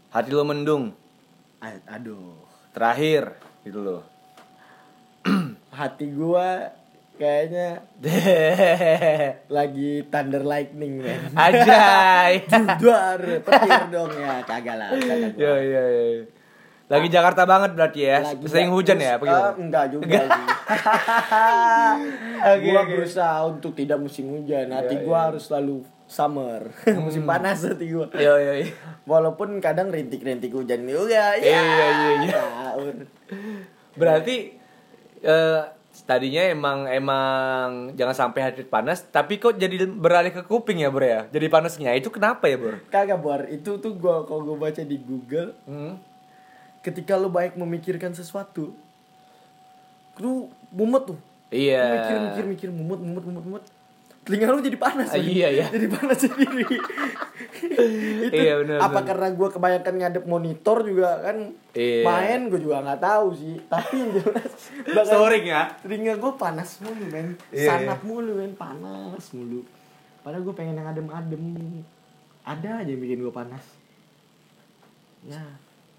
Hati 0.09 0.29
lo 0.29 0.45
mendung. 0.45 0.93
A- 1.59 1.81
aduh 1.89 2.37
Terakhir 2.71 3.33
gitu 3.65 3.81
loh. 3.81 4.03
hati 5.73 6.13
gua 6.13 6.69
kayaknya 7.17 7.81
lagi 9.57 10.05
thunder 10.07 10.45
lightning 10.45 11.01
men 11.01 11.33
Ajay. 11.33 12.45
Duar, 12.77 13.21
petir 13.47 13.83
dong 13.89 14.13
ya, 14.13 14.45
kagak 14.45 14.77
lah. 14.77 14.93
kagak. 14.93 15.33
Yo 15.35 15.55
yo 15.57 15.85
yo. 15.89 16.05
Lagi 16.91 17.07
Jakarta 17.07 17.47
banget 17.47 17.71
berarti 17.73 18.01
ya. 18.03 18.19
Lagi 18.21 18.45
Sering 18.45 18.69
hujan 18.69 18.99
ya 18.99 19.15
apa 19.15 19.23
Ah, 19.23 19.31
gimana? 19.31 19.51
enggak 19.57 19.85
juga 19.89 20.19
sih. 20.21 20.45
Oke, 22.51 22.67
gua 22.67 22.83
oke. 22.83 22.93
berusaha 22.97 23.37
untuk 23.47 23.73
tidak 23.75 23.99
musim 23.99 24.27
hujan. 24.29 24.67
Hati 24.69 24.95
Iya, 24.97 25.05
gua 25.05 25.15
iya. 25.15 25.27
harus 25.31 25.43
selalu 25.45 25.77
summer. 26.07 26.61
musim 27.05 27.23
panas 27.23 27.63
hati 27.63 27.87
gua. 27.89 28.11
Yo 28.13 28.35
yo 28.35 28.53
yo. 28.57 28.67
Walaupun 29.05 29.61
kadang 29.61 29.89
rintik-rintik 29.89 30.51
hujan 30.51 30.83
juga. 30.83 31.37
Iya, 31.37 31.61
iya, 31.61 31.89
iya. 32.19 32.33
Tahu. 32.35 32.85
Berarti 33.95 34.57
eh 35.21 35.61
tadinya 36.01 36.43
emang 36.45 36.79
emang 36.87 37.69
jangan 37.93 38.17
sampai 38.17 38.41
hati 38.43 38.63
panas, 38.65 39.05
tapi 39.05 39.37
kok 39.37 39.55
jadi 39.55 39.85
beralih 39.85 40.33
ke 40.33 40.43
kuping 40.43 40.81
ya, 40.81 40.89
Bro 40.89 41.05
ya? 41.05 41.21
Jadi 41.29 41.47
panasnya. 41.47 41.93
Itu 41.93 42.09
kenapa 42.09 42.47
ya, 42.47 42.57
Bro? 42.57 42.83
Kagak 42.89 43.21
buar 43.21 43.47
itu 43.47 43.79
tuh 43.79 43.95
gua 43.95 44.25
kalau 44.25 44.43
gua 44.45 44.67
baca 44.67 44.81
di 44.81 44.99
Google 44.99 45.55
Hmm. 45.65 45.95
Ketika 46.81 47.15
lu 47.15 47.29
baik 47.29 47.55
memikirkan 47.55 48.11
sesuatu 48.11 48.73
lu 50.17 50.33
mumet 50.71 51.05
tuh 51.07 51.19
Iya. 51.51 51.83
Lu 51.83 51.95
mikir 51.97 52.17
mikir 52.23 52.45
mikir 52.47 52.69
mumet 52.71 52.99
mumet 52.99 53.25
mumet 53.25 53.45
mumet 53.45 53.65
telinga 54.21 54.49
lu 54.49 54.61
jadi 54.61 54.77
panas 54.77 55.09
men. 55.11 55.25
iya, 55.25 55.49
iya. 55.51 55.67
jadi 55.67 55.89
panas 55.89 56.19
sendiri 56.21 56.63
itu 58.23 58.37
Iya, 58.37 58.61
benar, 58.61 58.77
apa 58.79 58.93
benar. 58.95 59.09
karena 59.09 59.27
gua 59.33 59.49
kebanyakan 59.49 59.95
ngadep 59.97 60.25
monitor 60.25 60.79
juga 60.85 61.09
kan 61.21 61.37
Iya. 61.73 62.05
main 62.05 62.41
gue 62.47 62.61
juga 62.61 62.81
nggak 62.81 63.01
tahu 63.01 63.27
sih 63.33 63.57
tapi 63.67 63.95
yang 63.97 64.11
jelas 64.87 65.07
Soring 65.11 65.45
ya. 65.45 65.63
telinga 65.81 66.15
gue 66.15 66.33
panas 66.37 66.79
mulu 66.79 67.05
men 67.07 67.35
Iya, 67.51 67.67
sanap 67.67 68.01
mulu 68.03 68.33
men 68.37 68.53
panas 68.55 69.25
mulu 69.33 69.65
padahal 70.21 70.45
gue 70.45 70.55
pengen 70.55 70.77
yang 70.77 70.87
adem-adem 70.87 71.43
ada 72.43 72.71
aja 72.77 72.87
yang 72.87 73.01
bikin 73.01 73.19
gue 73.21 73.33
panas 73.33 73.65
ya 75.23 75.41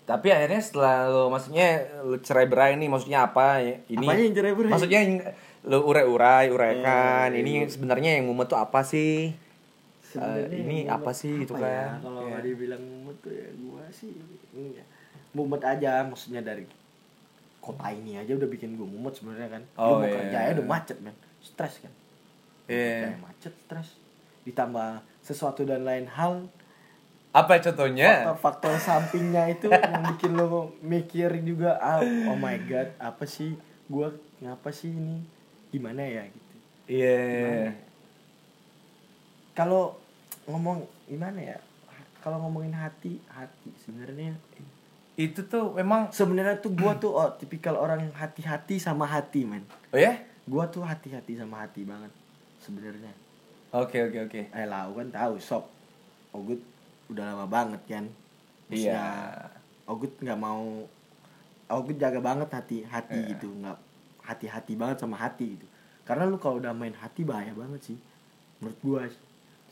Tapi 0.01 0.27
akhirnya 0.27 0.59
setelah 0.59 1.07
lo 1.07 1.23
maksudnya 1.27 1.67
lo 2.01 2.17
cerai 2.17 2.45
berai 2.45 2.75
nih 2.75 2.89
maksudnya 2.89 3.23
apa 3.23 3.59
ya? 3.59 3.79
Ini 3.87 4.03
Apanya 4.03 4.23
yang 4.23 4.35
cerai-berai? 4.35 4.69
Maksudnya 4.69 4.99
yang 4.99 5.13
lo 5.63 5.77
urai-urai, 5.83 6.45
uraikan. 6.49 7.29
Eh, 7.31 7.39
ini 7.39 7.51
sebenarnya 7.65 8.17
yang 8.17 8.25
mumet 8.25 8.47
tuh 8.47 8.57
apa 8.57 8.81
sih? 8.81 9.31
Sebenarnya 10.03 10.49
Eh, 10.49 10.59
ini 10.59 10.77
apa 10.85 11.11
sih 11.11 11.31
gitu 11.39 11.53
apa 11.53 11.63
ya? 11.63 11.85
kan? 11.87 11.97
Kalau 12.01 12.19
Iya. 12.19 12.29
nggak 12.29 12.43
dibilang 12.43 12.83
mumet 12.83 13.17
tuh 13.21 13.31
ya 13.31 13.47
gua 13.55 13.83
sih 13.89 14.11
ini 14.51 14.69
ya. 14.75 14.85
mumet 15.31 15.63
aja 15.63 16.03
maksudnya 16.03 16.41
dari 16.41 16.67
kota 17.57 17.87
ini 17.87 18.17
aja 18.17 18.33
udah 18.33 18.49
bikin 18.49 18.75
gua 18.75 18.83
mumet 18.85 19.13
sebenarnya 19.13 19.47
kan. 19.49 19.63
Oh, 19.75 19.95
Lu 19.95 19.95
mau 19.97 20.03
iya. 20.03 20.15
kerja 20.17 20.37
aja 20.41 20.51
udah 20.55 20.67
macet 20.67 20.97
men, 20.99 21.15
stres 21.39 21.79
kan. 21.79 21.93
Iya. 22.67 23.07
Kayak 23.07 23.21
macet, 23.21 23.53
stres. 23.61 23.87
Ditambah 24.41 24.89
sesuatu 25.21 25.61
dan 25.61 25.85
lain 25.85 26.09
hal 26.09 26.49
Apa 27.31 27.63
contohnya? 27.63 28.27
faktor-faktor 28.27 28.75
sampingnya 28.75 29.47
itu 29.47 29.71
yang 29.71 30.03
bikin 30.11 30.35
lo 30.35 30.75
mikir 30.83 31.31
juga 31.41 31.79
ah, 31.79 32.03
oh 32.03 32.35
my 32.35 32.59
god 32.67 32.91
apa 32.99 33.23
sih 33.23 33.55
gua 33.87 34.11
ngapa 34.39 34.67
sih 34.69 34.91
ini 34.91 35.23
gimana 35.71 36.03
ya 36.03 36.27
gitu 36.27 36.55
Iya. 36.91 37.15
Ya? 37.15 37.71
kalau 39.53 39.95
ngomong 40.43 40.83
gimana 41.07 41.39
ya 41.39 41.57
kalau 42.19 42.37
ngomongin 42.43 42.75
hati 42.75 43.23
hati 43.31 43.71
sebenarnya 43.79 44.35
Itu 45.15 45.45
tuh 45.45 45.75
memang 45.75 46.09
sebenarnya 46.09 46.59
tuh 46.59 46.71
gua 46.73 46.95
tuh 46.97 47.11
oh, 47.13 47.31
tipikal 47.35 47.75
orang 47.75 48.09
yang 48.09 48.15
hati-hati 48.15 48.75
sama 48.75 49.07
hati 49.07 49.43
man 49.43 49.63
Oh 49.91 49.99
ya? 49.99 50.19
gua 50.43 50.67
tuh 50.67 50.83
hati-hati 50.83 51.39
sama 51.39 51.63
hati 51.63 51.87
banget 51.87 52.11
sebenarnya 52.59 53.11
Oke 53.71 54.03
oke 54.03 54.19
oke. 54.27 54.41
eh 54.51 54.65
lah 54.67 54.91
kan 54.91 55.07
tahu 55.07 55.39
sob 55.39 55.63
Ogut 56.31 56.59
udah 57.11 57.25
lama 57.27 57.45
banget 57.45 57.81
kan 57.85 58.05
Iya. 58.67 58.95
Maksudnya, 58.95 59.05
Ogut 59.85 60.13
nggak 60.17 60.39
mau 60.39 60.87
Ogut 61.69 61.95
jaga 61.95 62.19
banget 62.19 62.49
hati 62.49 62.77
hati 62.83 63.15
Iya. 63.17 63.29
gitu 63.31 63.47
nggak 63.53 63.77
hati-hati 64.21 64.73
banget 64.75 64.97
sama 64.97 65.17
hati 65.17 65.55
gitu 65.55 65.67
karena 66.01 66.23
lu 66.23 66.35
kalau 66.35 66.57
udah 66.57 66.71
main 66.71 66.93
hati 66.93 67.21
bahaya 67.21 67.51
banget 67.51 67.81
sih 67.83 67.97
menurut 68.57 68.79
gua 68.79 69.01
sih. 69.05 69.21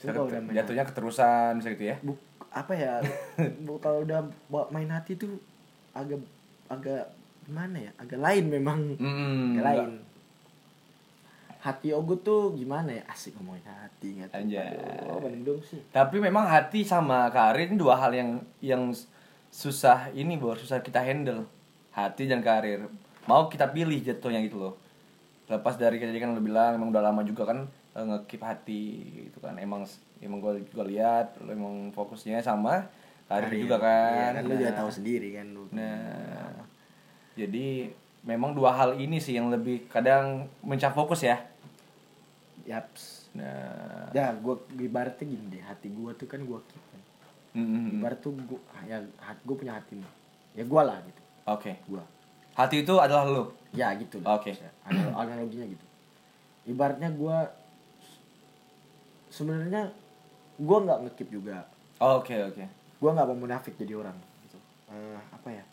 Kalau 0.01 0.25
udah 0.25 0.39
main 0.39 0.55
Jatuhnya 0.55 0.83
keterusan 0.83 1.59
bisa 1.59 1.69
gitu 1.71 1.85
ya? 1.85 1.97
bu 1.99 2.15
apa 2.49 2.73
ya 2.73 2.97
bu, 3.65 3.77
kalau 3.77 4.01
udah 4.01 4.19
bawa 4.47 4.67
main 4.69 4.89
hati 4.89 5.13
tuh 5.13 5.37
agak 5.91 6.19
agak 6.65 7.07
gimana 7.43 7.77
ya 7.79 7.91
agak 7.95 8.17
lain 8.17 8.45
memang 8.47 8.79
Hmm. 8.95 9.53
agak 9.53 9.65
lain 9.65 9.89
hati 11.59 11.91
ogut 11.91 12.23
tuh 12.23 12.55
gimana 12.55 12.95
ya? 12.95 13.03
Asik 13.11 13.35
ngomongin 13.35 13.67
hati 13.67 14.07
nggak. 14.15 14.31
Aduh, 14.31 15.19
mendung 15.27 15.59
sih. 15.59 15.79
Tapi 15.91 16.23
memang 16.23 16.47
hati 16.47 16.87
sama 16.87 17.27
karir 17.29 17.67
ini 17.67 17.75
dua 17.75 17.99
hal 17.99 18.15
yang 18.15 18.39
yang 18.63 18.95
susah 19.51 20.07
ini 20.15 20.39
bor. 20.39 20.55
Susah 20.55 20.79
kita 20.79 21.03
handle. 21.03 21.43
Hati 21.91 22.31
dan 22.31 22.39
karir. 22.39 22.87
Mau 23.27 23.51
kita 23.51 23.67
pilih 23.69 23.99
jatuhnya 23.99 24.39
gitu 24.39 24.57
loh. 24.57 24.73
Lepas 25.51 25.75
dari 25.75 25.99
tadi 25.99 26.15
kan 26.21 26.31
lo 26.31 26.39
bilang 26.39 26.79
emang 26.79 26.95
udah 26.95 27.03
lama 27.03 27.21
juga 27.27 27.43
kan 27.49 27.67
eh, 27.67 28.05
ngekip 28.07 28.39
hati 28.39 28.83
gitu 29.27 29.43
kan. 29.43 29.59
Emang 29.59 29.83
emang 30.23 30.39
gue 30.39 30.63
juga 30.71 30.87
lihat 30.87 31.35
lo 31.43 31.51
emang 31.51 31.91
fokusnya 31.91 32.39
sama 32.39 32.87
karir 33.27 33.51
Karir. 33.51 33.59
juga 33.67 33.77
kan. 33.83 34.31
Iya, 34.31 34.35
kan 34.39 34.43
lu 34.47 34.53
juga 34.55 34.71
Nah, 34.71 34.79
tahu 34.79 34.89
sendiri 34.95 35.29
kan 35.35 35.47
lu. 35.51 35.63
Nah. 35.75 36.55
Jadi 37.35 37.91
memang 38.23 38.51
dua 38.51 38.75
hal 38.75 38.99
ini 38.99 39.15
sih 39.19 39.35
yang 39.35 39.47
lebih 39.51 39.87
kadang 39.87 40.47
mencah 40.59 40.91
fokus 40.91 41.23
ya 41.23 41.39
yaps. 42.69 43.33
Nah. 43.33 44.13
Ya 44.13 44.29
gua 44.37 44.61
ibaratnya 44.77 45.25
gini 45.25 45.45
deh 45.57 45.63
hati 45.65 45.89
gua 45.89 46.13
tuh 46.13 46.29
kan 46.29 46.45
gua 46.45 46.61
keep 46.69 46.83
kan. 46.93 47.01
mm, 47.57 47.65
mm, 47.65 47.79
mm. 47.81 47.89
ibarat 47.97 48.19
tuh 48.21 48.31
gua 48.45 48.61
ya 48.85 49.01
hati 49.17 49.41
gua 49.41 49.55
punya 49.57 49.73
hati 49.73 49.97
nih. 49.97 50.11
Ya 50.53 50.63
gua 50.69 50.81
lah 50.85 50.97
gitu. 51.01 51.21
Oke. 51.49 51.71
Gua. 51.89 52.03
Hati 52.53 52.85
itu 52.85 52.93
adalah 53.01 53.25
lo 53.25 53.43
ya 53.73 53.93
gitu 53.97 54.21
Oke. 54.21 54.53
Anal- 54.85 55.17
analoginya 55.17 55.65
gitu. 55.65 55.85
Ibaratnya 56.69 57.09
gua 57.09 57.49
sebenarnya 59.33 59.89
gua 60.61 60.77
nggak 60.85 60.99
ngekip 61.09 61.29
juga. 61.33 61.65
Oke 61.97 62.37
oke. 62.37 62.63
Gua 63.01 63.09
nggak 63.17 63.27
mau 63.33 63.37
munafik 63.49 63.73
jadi 63.81 63.97
orang 63.97 64.13
gitu. 64.45 64.57
Eh, 64.93 65.19
apa 65.33 65.49
ya? 65.49 65.63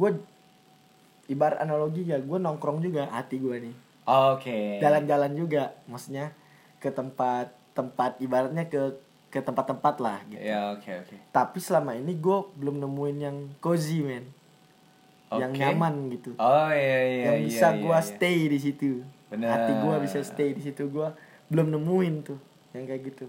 Gua 0.00 0.16
ibarat 1.28 1.60
analogi 1.60 2.08
ya 2.08 2.16
gua 2.24 2.40
nongkrong 2.40 2.80
juga 2.80 3.04
hati 3.12 3.36
gua 3.36 3.60
nih 3.60 3.85
Oke. 4.06 4.78
jalan-jalan 4.78 5.34
juga 5.34 5.74
maksudnya 5.84 6.30
ke 6.78 6.88
tempat 6.88 7.50
tempat 7.74 8.16
ibaratnya 8.18 8.64
ke 8.64 8.94
ke 9.26 9.42
tempat-tempat 9.42 9.94
lah 9.98 10.22
gitu 10.26 10.40
Ya 10.40 10.72
oke 10.72 10.86
oke. 10.86 11.16
tapi 11.28 11.58
selama 11.58 11.92
ini 11.92 12.14
gue 12.14 12.38
belum 12.54 12.78
nemuin 12.78 13.16
yang 13.18 13.36
cozy 13.58 14.00
men 14.00 14.30
yang 15.28 15.50
Oke. 15.50 15.58
nyaman 15.58 15.94
gitu 16.08 16.30
Oh 16.38 16.70
iya 16.70 17.00
iya. 17.02 17.22
yang 17.26 17.36
iya, 17.36 17.44
bisa 17.44 17.66
iya, 17.68 17.82
gua 17.82 17.98
iya. 17.98 18.06
stay 18.06 18.38
di 18.46 18.58
situ 18.58 19.02
Bener. 19.26 19.50
hati 19.50 19.72
gua 19.82 19.98
bisa 19.98 20.22
stay 20.22 20.54
di 20.54 20.62
situ 20.62 20.86
gua 20.86 21.10
belum 21.50 21.68
nemuin 21.68 22.14
tuh 22.22 22.38
yang 22.72 22.86
kayak 22.86 23.02
gitu 23.04 23.26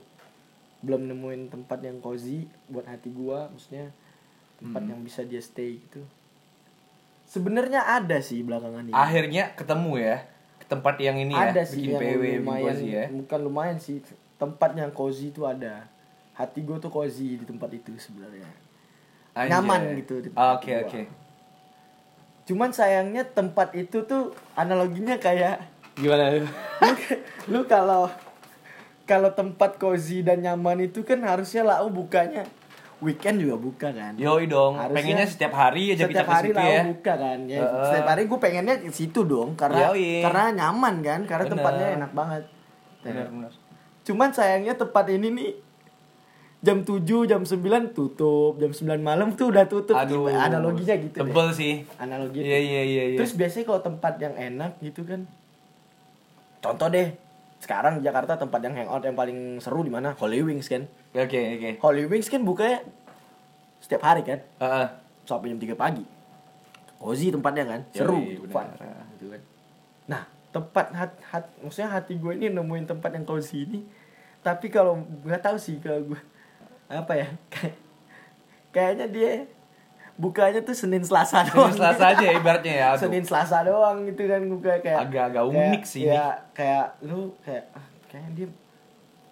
belum 0.80 1.10
nemuin 1.10 1.50
tempat 1.50 1.82
yang 1.82 1.98
cozy 1.98 2.46
buat 2.70 2.86
hati 2.86 3.10
gua 3.10 3.50
maksudnya 3.50 3.90
tempat 4.58 4.78
Hmm. 4.80 4.90
yang 4.90 5.02
bisa 5.02 5.26
dia 5.26 5.42
stay 5.42 5.82
gitu 5.82 6.06
sebenarnya 7.26 7.82
ada 7.84 8.22
sih 8.22 8.42
belakangan 8.42 8.86
ini 8.86 8.94
Akhirnya 8.94 9.52
ketemu 9.54 9.92
ya 9.98 10.18
tempat 10.68 10.96
yang 11.00 11.16
ini 11.16 11.32
ada 11.32 11.64
ya, 11.64 11.66
sih 11.66 11.88
bikin 11.88 11.96
yang 11.96 12.02
PW, 12.04 12.24
lumayan 12.44 12.64
cozy 12.76 12.88
ya. 12.92 13.06
bukan 13.08 13.40
lumayan 13.40 13.78
sih 13.80 13.98
tempat 14.36 14.72
yang 14.76 14.92
cozy 14.92 15.32
itu 15.32 15.42
ada 15.48 15.88
hati 16.36 16.60
gue 16.62 16.78
tuh 16.78 16.92
cozy 16.92 17.40
di 17.40 17.46
tempat 17.48 17.72
itu 17.74 17.96
sebenarnya 17.98 18.46
Anjay. 19.34 19.50
nyaman 19.50 19.82
gitu 19.98 20.14
Oke 20.36 20.72
oke. 20.78 21.02
cuman 22.46 22.70
sayangnya 22.72 23.24
tempat 23.26 23.74
itu 23.74 24.04
tuh 24.04 24.36
analoginya 24.54 25.16
kayak 25.18 25.64
Gimana? 25.98 26.30
lu, 26.30 26.46
lu 27.50 27.62
kalau 27.66 28.06
kalau 29.08 29.32
tempat 29.34 29.80
cozy 29.80 30.22
dan 30.22 30.44
nyaman 30.44 30.86
itu 30.86 31.02
kan 31.02 31.18
harusnya 31.24 31.64
lau 31.66 31.88
bukanya 31.90 32.44
weekend 32.98 33.38
juga 33.38 33.56
buka 33.56 33.88
kan 33.94 34.18
Yoi 34.18 34.50
dong. 34.50 34.74
Harusnya 34.74 34.98
Pengennya 34.98 35.28
setiap 35.30 35.54
hari 35.54 35.94
aja 35.94 36.06
setiap 36.06 36.10
kita 36.10 36.24
hari 36.26 36.50
lau 36.50 36.66
ya. 36.66 36.82
buka 36.88 37.14
kan 37.14 37.40
ya 37.46 37.60
Heeh. 37.62 37.86
setiap 37.86 38.08
hari 38.10 38.22
gue 38.26 38.40
pengennya 38.42 38.76
ke 38.82 38.90
situ 38.90 39.22
dong 39.24 39.54
karena 39.54 39.94
Yoi. 39.94 40.26
karena 40.26 40.44
nyaman 40.56 40.96
kan 41.06 41.20
karena 41.24 41.44
Bener. 41.46 41.54
tempatnya 41.54 41.88
enak 41.98 42.12
banget 42.12 42.44
Benar 43.06 43.28
benar. 43.30 43.52
Cuman 44.04 44.30
sayangnya 44.32 44.74
tempat 44.74 45.06
ini 45.12 45.28
nih 45.32 45.52
jam 46.58 46.82
7, 46.82 47.06
jam 47.24 47.42
9 47.46 47.94
tutup, 47.94 48.58
jam 48.58 48.72
9 48.74 48.98
malam 49.00 49.32
tuh 49.38 49.54
udah 49.54 49.70
tutup. 49.70 49.94
Aduh. 49.94 50.28
Analoginya 50.28 50.96
gitu 50.98 51.22
deh. 51.22 51.30
Tebel 51.30 51.48
sih. 51.54 51.74
Analogi. 51.96 52.42
Iya 52.42 52.58
iya 52.58 52.82
iya 52.84 53.04
iya. 53.14 53.18
Terus 53.22 53.38
biasanya 53.38 53.66
kalau 53.70 53.82
tempat 53.86 54.14
yang 54.18 54.34
enak 54.34 54.76
gitu 54.82 55.06
kan. 55.06 55.30
Contoh 56.60 56.90
deh. 56.90 57.14
Sekarang 57.58 58.00
di 58.00 58.06
Jakarta 58.06 58.38
tempat 58.38 58.62
yang 58.62 58.74
hangout 58.78 59.04
yang 59.04 59.18
paling 59.18 59.58
seru 59.58 59.82
di 59.82 59.90
mana? 59.90 60.14
Holy 60.18 60.46
Wings 60.46 60.70
kan. 60.70 60.86
Oke 61.14 61.40
oke. 61.58 61.70
Holy 61.82 62.06
Wings 62.06 62.30
kan 62.30 62.46
bukanya 62.46 62.86
setiap 63.82 64.06
hari 64.06 64.22
kan. 64.22 64.40
Heeh. 64.62 64.88
Sampai 65.28 65.52
jam 65.52 65.60
3 65.60 65.74
pagi. 65.74 66.06
Cozy 66.98 67.30
tempatnya 67.30 67.64
kan. 67.66 67.82
Seru, 67.94 68.22
Yoi, 68.22 68.50
fun. 68.50 68.68
Gitu 69.18 69.26
kan. 69.30 69.42
Nah, 70.08 70.24
tempat 70.58 70.86
hat, 70.96 71.12
hat 71.30 71.46
maksudnya 71.62 71.90
hati 71.92 72.18
gue 72.18 72.34
ini 72.34 72.50
nemuin 72.50 72.88
tempat 72.90 73.14
yang 73.14 73.26
cozy 73.28 73.68
ini 73.68 73.80
tapi 74.42 74.72
kalau 74.72 75.04
nggak 75.28 75.44
tahu 75.44 75.58
sih 75.60 75.78
kalau 75.84 76.02
gue 76.08 76.22
apa 76.88 77.14
ya 77.14 77.28
kayak 77.54 77.76
kayaknya 78.72 79.06
dia 79.12 79.32
bukanya 80.18 80.60
tuh 80.60 80.74
Senin 80.74 81.02
Selasa 81.02 81.46
doang 81.46 81.70
Senin 81.70 81.78
Selasa 81.78 82.06
aja 82.10 82.24
ya 82.24 82.34
ibaratnya 82.36 82.74
ya. 82.74 82.88
Aduh. 82.92 83.02
Senin 83.04 83.24
Selasa 83.24 83.58
doang 83.62 83.98
gitu 84.04 84.22
kan 84.24 84.42
gue 84.42 84.58
kayak 84.80 85.00
Agak-agak 85.04 85.38
kayak- 85.40 85.52
unik 85.70 85.82
sih 85.84 86.04
ini. 86.04 86.12
ya 86.12 86.26
kayak 86.52 86.86
lu 87.02 87.20
kayak 87.40 87.64
ah, 87.72 87.86
kayaknya 88.08 88.32
dia 88.36 88.48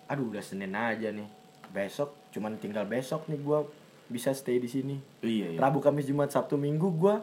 aduh 0.06 0.26
udah 0.28 0.40
Senin 0.40 0.72
aja 0.72 1.10
nih 1.10 1.26
besok 1.70 2.14
cuman 2.30 2.56
tinggal 2.56 2.86
besok 2.86 3.26
nih 3.26 3.38
gue 3.38 3.60
bisa 4.06 4.30
stay 4.32 4.58
di 4.58 4.68
sini 4.68 5.02
Iya, 5.20 5.52
iya. 5.52 5.60
Rabu 5.60 5.80
Kamis 5.80 6.06
Jumat 6.06 6.30
Sabtu 6.30 6.54
Minggu 6.56 6.88
gue 6.92 7.16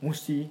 mesti 0.00 0.48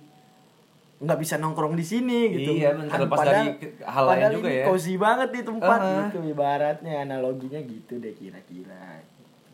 nggak 1.00 1.16
bisa 1.18 1.36
nongkrong 1.36 1.74
di 1.74 1.82
sini 1.82 2.30
gitu 2.30 2.54
Iya. 2.54 2.78
Kan 2.78 2.86
Terlepas 3.02 3.18
padahal- 3.18 3.46
dari 3.50 3.50
hal 3.82 4.04
lain 4.04 4.14
padahal 4.14 4.32
juga 4.32 4.48
ini 4.48 4.56
ya. 4.56 4.66
cozy 4.68 4.94
banget 4.96 5.30
di 5.32 5.42
tempat 5.42 5.80
Uh-huh. 5.80 5.98
gitu 6.06 6.20
ibaratnya 6.28 6.94
analoginya 7.02 7.60
gitu 7.60 7.94
deh 7.98 8.14
kira-kira 8.14 9.02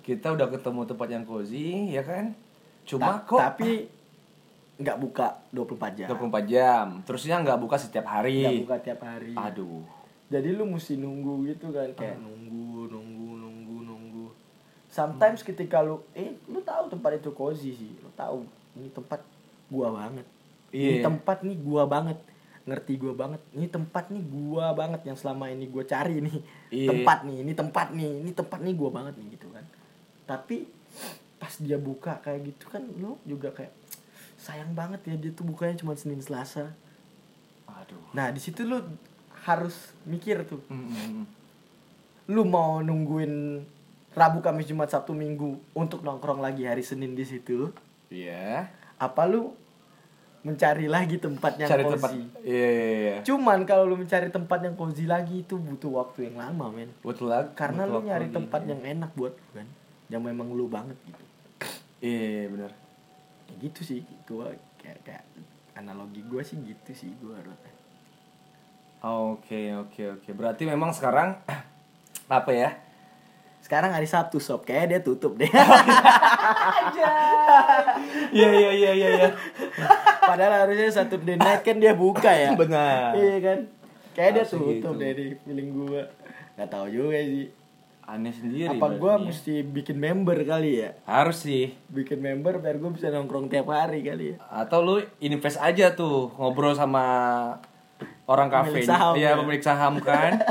Kita 0.02 0.28
udah 0.30 0.46
ketemu 0.48 0.82
tempat 0.84 1.08
yang 1.08 1.24
cozy, 1.24 1.90
ya 1.90 2.04
kan? 2.04 2.36
Cuma 2.86 3.18
Ta- 3.18 3.24
kok 3.26 3.40
tapi 3.42 3.90
nggak 4.76 4.98
buka 4.98 5.28
24 5.50 5.98
jam. 5.98 6.08
24 6.10 6.46
jam. 6.46 6.86
Terusnya 7.02 7.36
nggak 7.40 7.58
buka 7.58 7.76
setiap 7.76 8.06
hari. 8.06 8.44
nggak 8.44 8.62
buka 8.64 8.78
tiap 8.82 9.02
hari. 9.02 9.34
Aduh. 9.34 9.84
jadi 10.26 10.52
lu 10.52 10.66
mesti 10.66 10.98
nunggu 10.98 11.46
gitu 11.46 11.70
kan 11.70 11.86
kayak 11.94 12.18
nunggu 12.18 12.90
nunggu 12.90 13.30
nunggu 13.38 13.76
nunggu. 13.84 14.26
Sometimes 14.88 15.42
ketika 15.42 15.80
lu 15.80 16.02
eh 16.12 16.34
lu 16.46 16.60
tahu 16.60 16.88
tempat 16.88 17.16
itu 17.16 17.30
cozy 17.32 17.72
sih. 17.72 17.94
Lu 17.96 18.10
tahu 18.12 18.42
ini 18.74 18.90
tempat 18.90 19.22
gua 19.68 19.90
banget. 19.92 20.26
Ini 20.70 21.00
Iya. 21.00 21.04
tempat 21.04 21.42
nih 21.42 21.58
gua 21.58 21.86
banget. 21.86 22.18
Ngerti 22.66 22.94
gua 22.98 23.14
banget. 23.16 23.42
Ini 23.52 23.68
tempat 23.68 24.10
nih 24.10 24.24
gua 24.26 24.74
banget 24.74 25.02
yang 25.04 25.14
selama 25.14 25.46
ini 25.48 25.66
gua 25.66 25.86
cari 25.86 26.18
nih. 26.20 26.38
Iya. 26.70 26.90
tempat 26.92 27.18
nih 27.24 27.38
ini 27.40 27.54
tempat 27.54 27.88
nih 27.92 28.12
ini 28.20 28.32
tempat 28.34 28.60
nih 28.60 28.74
gua 28.74 28.90
banget 28.92 29.14
nih 29.16 29.28
gitu 29.32 29.48
kan. 29.50 29.64
Tapi 30.26 30.66
pas 31.46 31.54
dia 31.56 31.78
buka 31.78 32.18
kayak 32.20 32.42
gitu 32.44 32.66
kan 32.68 32.82
lu 32.96 33.22
juga 33.22 33.54
kayak 33.54 33.70
sayang 34.36 34.74
banget 34.74 34.98
ya 35.06 35.16
dia 35.16 35.30
tuh 35.30 35.46
bukanya 35.46 35.78
cuma 35.78 35.94
Senin 35.94 36.18
Selasa 36.18 36.74
Aduh. 37.68 38.02
nah 38.12 38.30
di 38.30 38.40
situ 38.40 38.62
lu 38.62 38.82
harus 39.42 39.78
mikir 40.04 40.42
tuh 40.44 40.58
Mm-mm. 40.68 41.22
lu 42.28 42.42
mau 42.44 42.82
nungguin 42.82 43.62
Rabu 44.12 44.40
Kamis 44.40 44.66
Jumat 44.66 44.90
Sabtu 44.90 45.12
Minggu 45.12 45.54
untuk 45.72 46.02
nongkrong 46.02 46.40
lagi 46.40 46.66
hari 46.66 46.82
Senin 46.82 47.14
di 47.14 47.22
situ 47.22 47.70
Iya. 48.08 48.66
apa 48.96 49.26
lu 49.26 49.54
mencari 50.42 50.86
lagi 50.86 51.18
tempat 51.18 51.58
yang 51.58 51.66
Cari 51.68 51.84
cozy 51.84 51.94
tempat. 51.98 52.12
Iya, 52.42 52.70
iya, 52.70 52.70
iya. 52.96 53.16
cuman 53.22 53.66
kalau 53.66 53.84
lu 53.84 53.98
mencari 53.98 54.30
tempat 54.30 54.62
yang 54.62 54.74
cozy 54.74 55.06
lagi 55.06 55.42
itu 55.42 55.58
butuh 55.58 55.90
waktu 55.96 56.30
yang 56.30 56.38
lama 56.38 56.70
men 56.70 56.90
Betul 57.02 57.30
lagi. 57.30 57.50
karena 57.54 57.82
betul 57.84 57.94
lu 57.96 58.00
nyari 58.06 58.28
lagi. 58.30 58.36
tempat 58.36 58.62
yang 58.64 58.82
enak 58.84 59.12
buat 59.14 59.34
lu 59.34 59.50
kan 59.54 59.68
yang 60.06 60.22
memang 60.22 60.48
lu 60.50 60.70
banget 60.70 60.94
gitu 61.02 61.24
Iya, 62.06 62.26
iya, 62.30 62.46
benar. 62.54 62.72
Kayak 63.50 63.58
gitu 63.66 63.80
sih 63.82 64.00
gua 64.30 64.54
kayak 64.78 65.02
kayak 65.02 65.24
analogi 65.74 66.22
gua 66.30 66.46
sih 66.46 66.62
gitu 66.62 66.92
sih 66.94 67.10
gua 67.18 67.42
Oke, 69.06 69.74
oke, 69.74 70.22
oke. 70.22 70.30
Berarti 70.34 70.70
memang 70.70 70.94
sekarang 70.94 71.42
apa 72.30 72.52
ya? 72.54 72.70
sekarang 73.66 73.98
hari 73.98 74.06
Sabtu 74.06 74.38
sob 74.38 74.62
kayak 74.62 74.94
dia 74.94 75.02
tutup 75.02 75.34
deh 75.42 75.50
Iya, 78.30 78.50
iya, 78.54 78.70
iya, 78.78 78.92
iya, 78.94 79.10
iya. 79.18 79.30
padahal 80.22 80.70
harusnya 80.70 80.86
satu 80.94 81.18
day 81.18 81.34
night 81.34 81.66
kan 81.66 81.82
dia 81.82 81.98
buka 81.98 82.30
ya 82.30 82.54
Benar. 82.54 83.18
iya 83.18 83.38
kan 83.42 83.60
kayak 84.14 84.32
dia 84.38 84.46
tutup 84.46 84.70
gitu. 84.70 85.02
deh 85.02 85.12
di 85.18 85.28
feeling 85.42 85.74
gua 85.74 86.06
nggak 86.54 86.70
tahu 86.70 86.86
juga 86.94 87.18
sih 87.26 87.50
Aneh 88.06 88.30
sendiri. 88.30 88.70
apa 88.70 88.86
berarti 88.86 89.02
ya. 89.02 89.26
mesti 89.26 89.54
bikin 89.66 89.98
member 89.98 90.38
kali 90.46 90.78
ya 90.78 90.94
harus 91.10 91.42
sih. 91.42 91.74
bikin 91.90 92.22
member 92.22 92.62
biar 92.62 92.78
gua 92.78 92.94
bisa 92.94 93.10
nongkrong 93.10 93.50
tiap 93.50 93.66
hari 93.74 94.06
kali 94.06 94.34
ya 94.34 94.38
Atau 94.46 94.86
lu 94.86 94.96
invest 95.18 95.58
aja 95.58 95.98
tuh 95.98 96.30
ngobrol 96.38 96.78
sama 96.78 97.02
orang 98.26 98.50
kafe. 98.50 98.86
Saham, 98.86 99.18
Iya, 99.18 99.34
ya. 99.34 99.38
pemilik 99.38 99.64
saham 99.64 99.98
kan. 100.02 100.38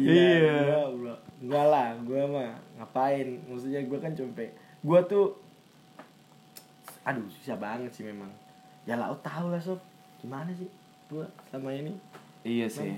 Iya. 0.00 0.62
Gua, 0.62 0.84
gua, 0.94 1.14
enggak 1.42 1.66
lah, 1.66 1.88
gua 2.06 2.22
mah 2.28 2.50
ngapain? 2.78 3.28
Maksudnya 3.48 3.80
gua 3.84 3.98
kan 3.98 4.12
cuma 4.14 4.30
gua 4.80 5.00
tuh 5.04 5.36
aduh 7.02 7.24
susah 7.40 7.56
banget 7.56 7.90
sih 7.90 8.04
memang. 8.06 8.28
Ya 8.84 8.96
lah, 8.96 9.10
tahu 9.20 9.50
lah 9.50 9.60
sob. 9.60 9.80
Gimana 10.20 10.52
sih 10.52 10.68
gua 11.08 11.26
sama 11.50 11.72
ini? 11.72 11.96
iya 12.40 12.68
sih. 12.68 12.96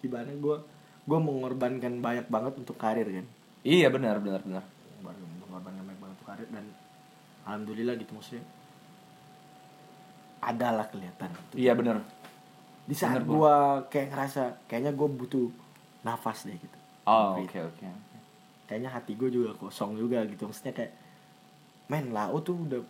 Gimana 0.00 0.32
gua 0.38 0.60
gua 1.02 1.18
mengorbankan 1.18 1.98
banyak 1.98 2.26
banget 2.26 2.54
untuk 2.56 2.76
karir 2.76 3.04
kan. 3.04 3.26
Iya, 3.62 3.88
benar, 3.88 4.18
benar, 4.18 4.40
benar. 4.40 4.64
Mengorbankan 5.02 5.82
banyak 5.82 5.98
banget 5.98 6.14
untuk 6.16 6.28
karir 6.28 6.48
dan 6.48 6.64
alhamdulillah 7.42 7.94
gitu 7.96 8.12
maksudnya. 8.12 8.44
Ada 10.38 10.68
lah 10.74 10.86
kelihatan. 10.86 11.30
Iya, 11.54 11.72
benar. 11.72 12.02
Di 12.82 12.94
saat 12.94 13.22
gua 13.22 13.86
kayak 13.86 14.10
ngerasa 14.10 14.42
kayaknya 14.66 14.90
gua 14.92 15.08
butuh 15.08 15.46
nafas 16.02 16.44
deh 16.44 16.58
gitu. 16.58 16.78
Oh, 17.02 17.34
oke, 17.36 17.58
oke. 17.58 17.86
kayaknya 18.62 18.88
hati 18.88 19.12
gue 19.12 19.28
juga 19.28 19.52
kosong 19.52 19.98
juga 19.98 20.22
gitu 20.24 20.48
maksudnya 20.48 20.72
kayak 20.72 20.94
men 21.90 22.08
lau 22.08 22.40
tuh 22.40 22.56
udah 22.56 22.80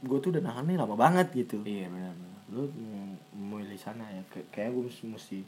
gue 0.00 0.18
tuh 0.22 0.30
udah 0.32 0.40
nahan 0.40 0.64
nih 0.64 0.78
lama 0.78 0.96
banget 0.96 1.28
gitu 1.34 1.60
Iya, 1.66 1.90
benar, 1.90 2.16
benar. 2.16 2.40
lu 2.48 2.62
memilih 3.36 3.76
sana 3.76 4.08
ya 4.08 4.22
Kay- 4.32 4.46
kayaknya 4.48 4.72
gue 4.72 4.84
mesti, 4.88 5.04
mesti 5.04 5.38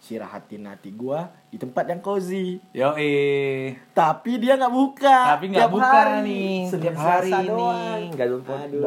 istirahatin 0.00 0.64
hati 0.64 0.90
gue 0.90 1.20
di 1.46 1.56
tempat 1.56 1.84
yang 1.86 2.00
cozy 2.00 2.56
Yo, 2.72 2.96
eh. 2.96 3.76
tapi 3.92 4.40
dia 4.40 4.56
nggak 4.56 4.72
buka 4.72 5.36
Tapi 5.36 5.44
nggak 5.48 5.68
buka 5.68 5.86
hari. 5.86 6.24
nih 6.24 6.52
setiap 6.66 6.96
hari 6.96 7.30
nih. 7.30 7.46
doang. 7.46 8.00
Nggak 8.10 8.26
ada 8.26 8.36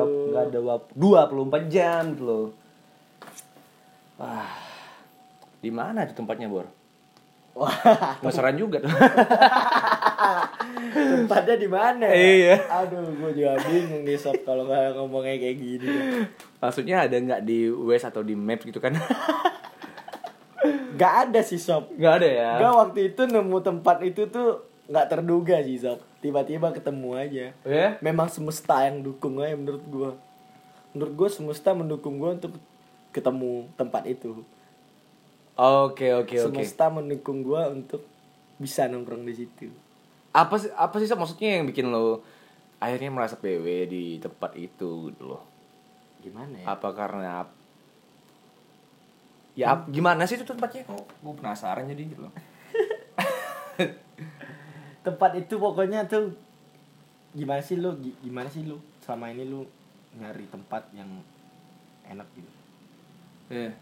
nggak 0.04 0.44
ada 0.50 0.60
dua 0.92 1.22
puluh 1.26 1.44
empat 1.46 1.64
jam 1.70 2.12
gitu 2.12 2.24
loh. 2.24 2.46
Wah, 4.16 4.50
di 5.58 5.70
mana 5.70 6.06
tuh 6.06 6.18
tempatnya 6.18 6.46
bor? 6.46 6.66
Wah, 7.54 7.70
Penasaran 8.18 8.58
juga 8.58 8.82
tuh. 8.82 8.90
tempatnya 10.94 11.56
di 11.56 11.70
mana 11.70 12.06
ya? 12.06 12.18
Iya. 12.18 12.56
aduh 12.82 13.06
gue 13.14 13.32
juga 13.36 13.54
bingung 13.62 14.02
nih 14.02 14.18
sob 14.18 14.34
kalau 14.42 14.66
nggak 14.66 14.98
ngomongnya 14.98 15.38
kayak 15.38 15.58
gini 15.58 15.90
Maksudnya 16.58 17.06
ada 17.06 17.14
nggak 17.14 17.42
di 17.44 17.70
Waze 17.70 18.08
atau 18.08 18.22
di 18.22 18.34
Maps 18.34 18.66
gitu 18.66 18.80
kan? 18.80 18.98
nggak 21.04 21.16
ada 21.26 21.40
sih 21.42 21.58
sob 21.58 21.92
Nggak 21.92 22.14
ada 22.16 22.30
ya. 22.30 22.50
Gak 22.58 22.74
waktu 22.78 23.00
itu 23.10 23.22
nemu 23.26 23.58
tempat 23.60 24.00
itu 24.02 24.24
tuh 24.26 24.64
nggak 24.86 25.08
terduga 25.10 25.60
sih 25.60 25.76
sob 25.76 26.00
tiba-tiba 26.18 26.72
ketemu 26.72 27.10
aja 27.14 27.46
Ya? 27.62 27.88
memang 28.00 28.28
semesta 28.28 28.80
yang 28.82 29.00
dukung 29.00 29.36
aja 29.38 29.52
menurut 29.54 29.84
gua 29.86 30.12
menurut 30.92 31.14
gua 31.14 31.30
semesta 31.30 31.72
mendukung 31.72 32.16
gua 32.16 32.32
untuk 32.34 32.56
ketemu 33.12 33.68
tempat 33.74 34.08
itu 34.08 34.44
Oke 35.54 36.10
oke 36.10 36.34
oke. 36.34 36.50
semesta 36.50 36.88
mendukung 36.88 37.44
gua 37.44 37.68
untuk 37.68 38.02
bisa 38.56 38.88
nongkrong 38.88 39.22
di 39.22 39.36
situ 39.36 39.68
Apa 40.32 40.58
sih 40.58 40.72
apa 40.72 40.96
sih 40.98 41.06
Sob, 41.06 41.20
maksudnya 41.20 41.60
yang 41.60 41.66
bikin 41.66 41.88
lo 41.88 42.24
akhirnya 42.78 43.10
merasa 43.10 43.36
PW 43.36 43.64
di 43.86 44.04
tempat 44.18 44.56
itu 44.56 45.12
gitu 45.12 45.24
loh? 45.26 45.44
gimana 46.20 46.56
ya 46.58 46.66
Apa 46.70 46.90
karena 46.92 47.44
Ya 49.54 49.72
ap- 49.72 49.88
gimana 49.88 50.26
sih 50.26 50.36
itu 50.36 50.44
tempatnya? 50.44 50.82
Kok 50.84 50.98
gue 51.20 51.34
penasaran 51.36 51.86
jadi 51.86 52.04
gitu 52.06 52.22
loh. 52.22 52.34
tempat 55.06 55.32
itu 55.36 55.56
pokoknya 55.56 56.06
tuh 56.06 56.32
gimana 57.32 57.60
sih 57.60 57.76
lu 57.76 57.92
Gi- 57.98 58.16
gimana 58.22 58.48
sih 58.48 58.64
lu 58.64 58.80
selama 59.00 59.28
ini 59.28 59.44
lu 59.44 59.66
nyari 60.16 60.46
tempat 60.48 60.86
yang 60.92 61.10
enak 62.06 62.28
gitu 62.32 62.52
Iya. 63.50 63.74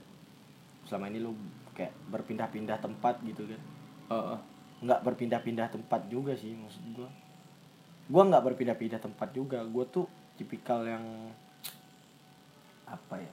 selama 0.84 1.08
ini 1.08 1.20
lu 1.20 1.36
kayak 1.72 1.94
berpindah-pindah 2.10 2.80
tempat 2.80 3.20
gitu 3.22 3.46
kan 3.46 3.62
Oh, 4.10 4.36
oh. 4.36 4.40
nggak 4.82 5.04
berpindah-pindah 5.04 5.70
tempat 5.70 6.02
juga 6.08 6.34
sih 6.34 6.52
maksud 6.52 6.84
gua 6.92 7.08
gua 8.08 8.24
nggak 8.28 8.44
berpindah-pindah 8.44 9.00
tempat 9.00 9.30
juga 9.30 9.62
gua 9.64 9.86
tuh 9.86 10.08
tipikal 10.36 10.82
yang 10.82 11.04
apa 12.84 13.16
ya 13.16 13.32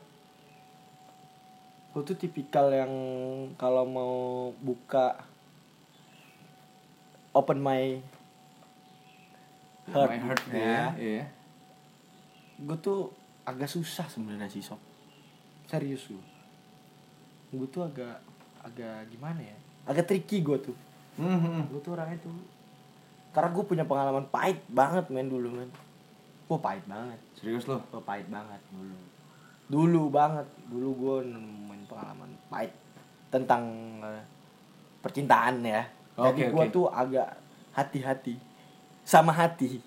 gua 1.98 2.06
tuh 2.06 2.14
tipikal 2.14 2.70
yang 2.70 2.92
kalau 3.54 3.82
mau 3.82 4.14
buka 4.56 5.18
open 7.32 7.58
my 7.58 7.98
heart, 9.88 10.08
My 10.08 10.20
heart 10.20 10.42
ya 10.46 10.54
ya. 10.54 10.84
Iya. 10.94 11.24
gue 12.60 12.76
tuh 12.78 13.10
agak 13.42 13.66
susah 13.66 14.06
sebenarnya 14.06 14.46
sih 14.46 14.60
sob 14.60 14.78
serius 15.64 16.06
gue 16.06 16.22
gue 17.50 17.66
tuh 17.66 17.82
agak 17.82 18.22
agak 18.60 19.08
gimana 19.08 19.40
ya 19.40 19.56
agak 19.84 20.06
tricky 20.06 20.38
gue 20.38 20.58
tuh 20.60 20.76
Mhm. 21.16 21.66
gue 21.68 21.80
tuh 21.80 21.94
orangnya 21.94 22.18
tuh 22.20 22.30
karena 23.30 23.50
gue 23.50 23.64
punya 23.64 23.82
pengalaman 23.82 24.22
pahit 24.28 24.62
banget 24.68 25.06
men 25.08 25.26
dulu 25.26 25.50
men 25.52 25.70
gue 26.46 26.58
pahit 26.58 26.86
banget 26.86 27.18
Serius 27.34 27.66
lo? 27.66 27.82
gue 27.84 28.02
pahit 28.02 28.26
banget 28.26 28.62
dulu 28.70 28.94
dulu 29.68 30.08
banget 30.08 30.48
dulu 30.72 30.88
gue 30.96 31.16
nemuin 31.28 31.82
pengalaman 31.84 32.30
pahit 32.48 32.72
tentang 33.28 33.62
eh, 34.00 34.24
percintaan 35.04 35.60
ya. 35.62 35.84
Jadi 36.18 36.50
Oke, 36.50 36.50
gue 36.50 36.64
oke. 36.66 36.74
tuh 36.74 36.86
agak 36.90 37.28
hati-hati 37.76 38.34
sama 39.06 39.30
hati. 39.30 39.78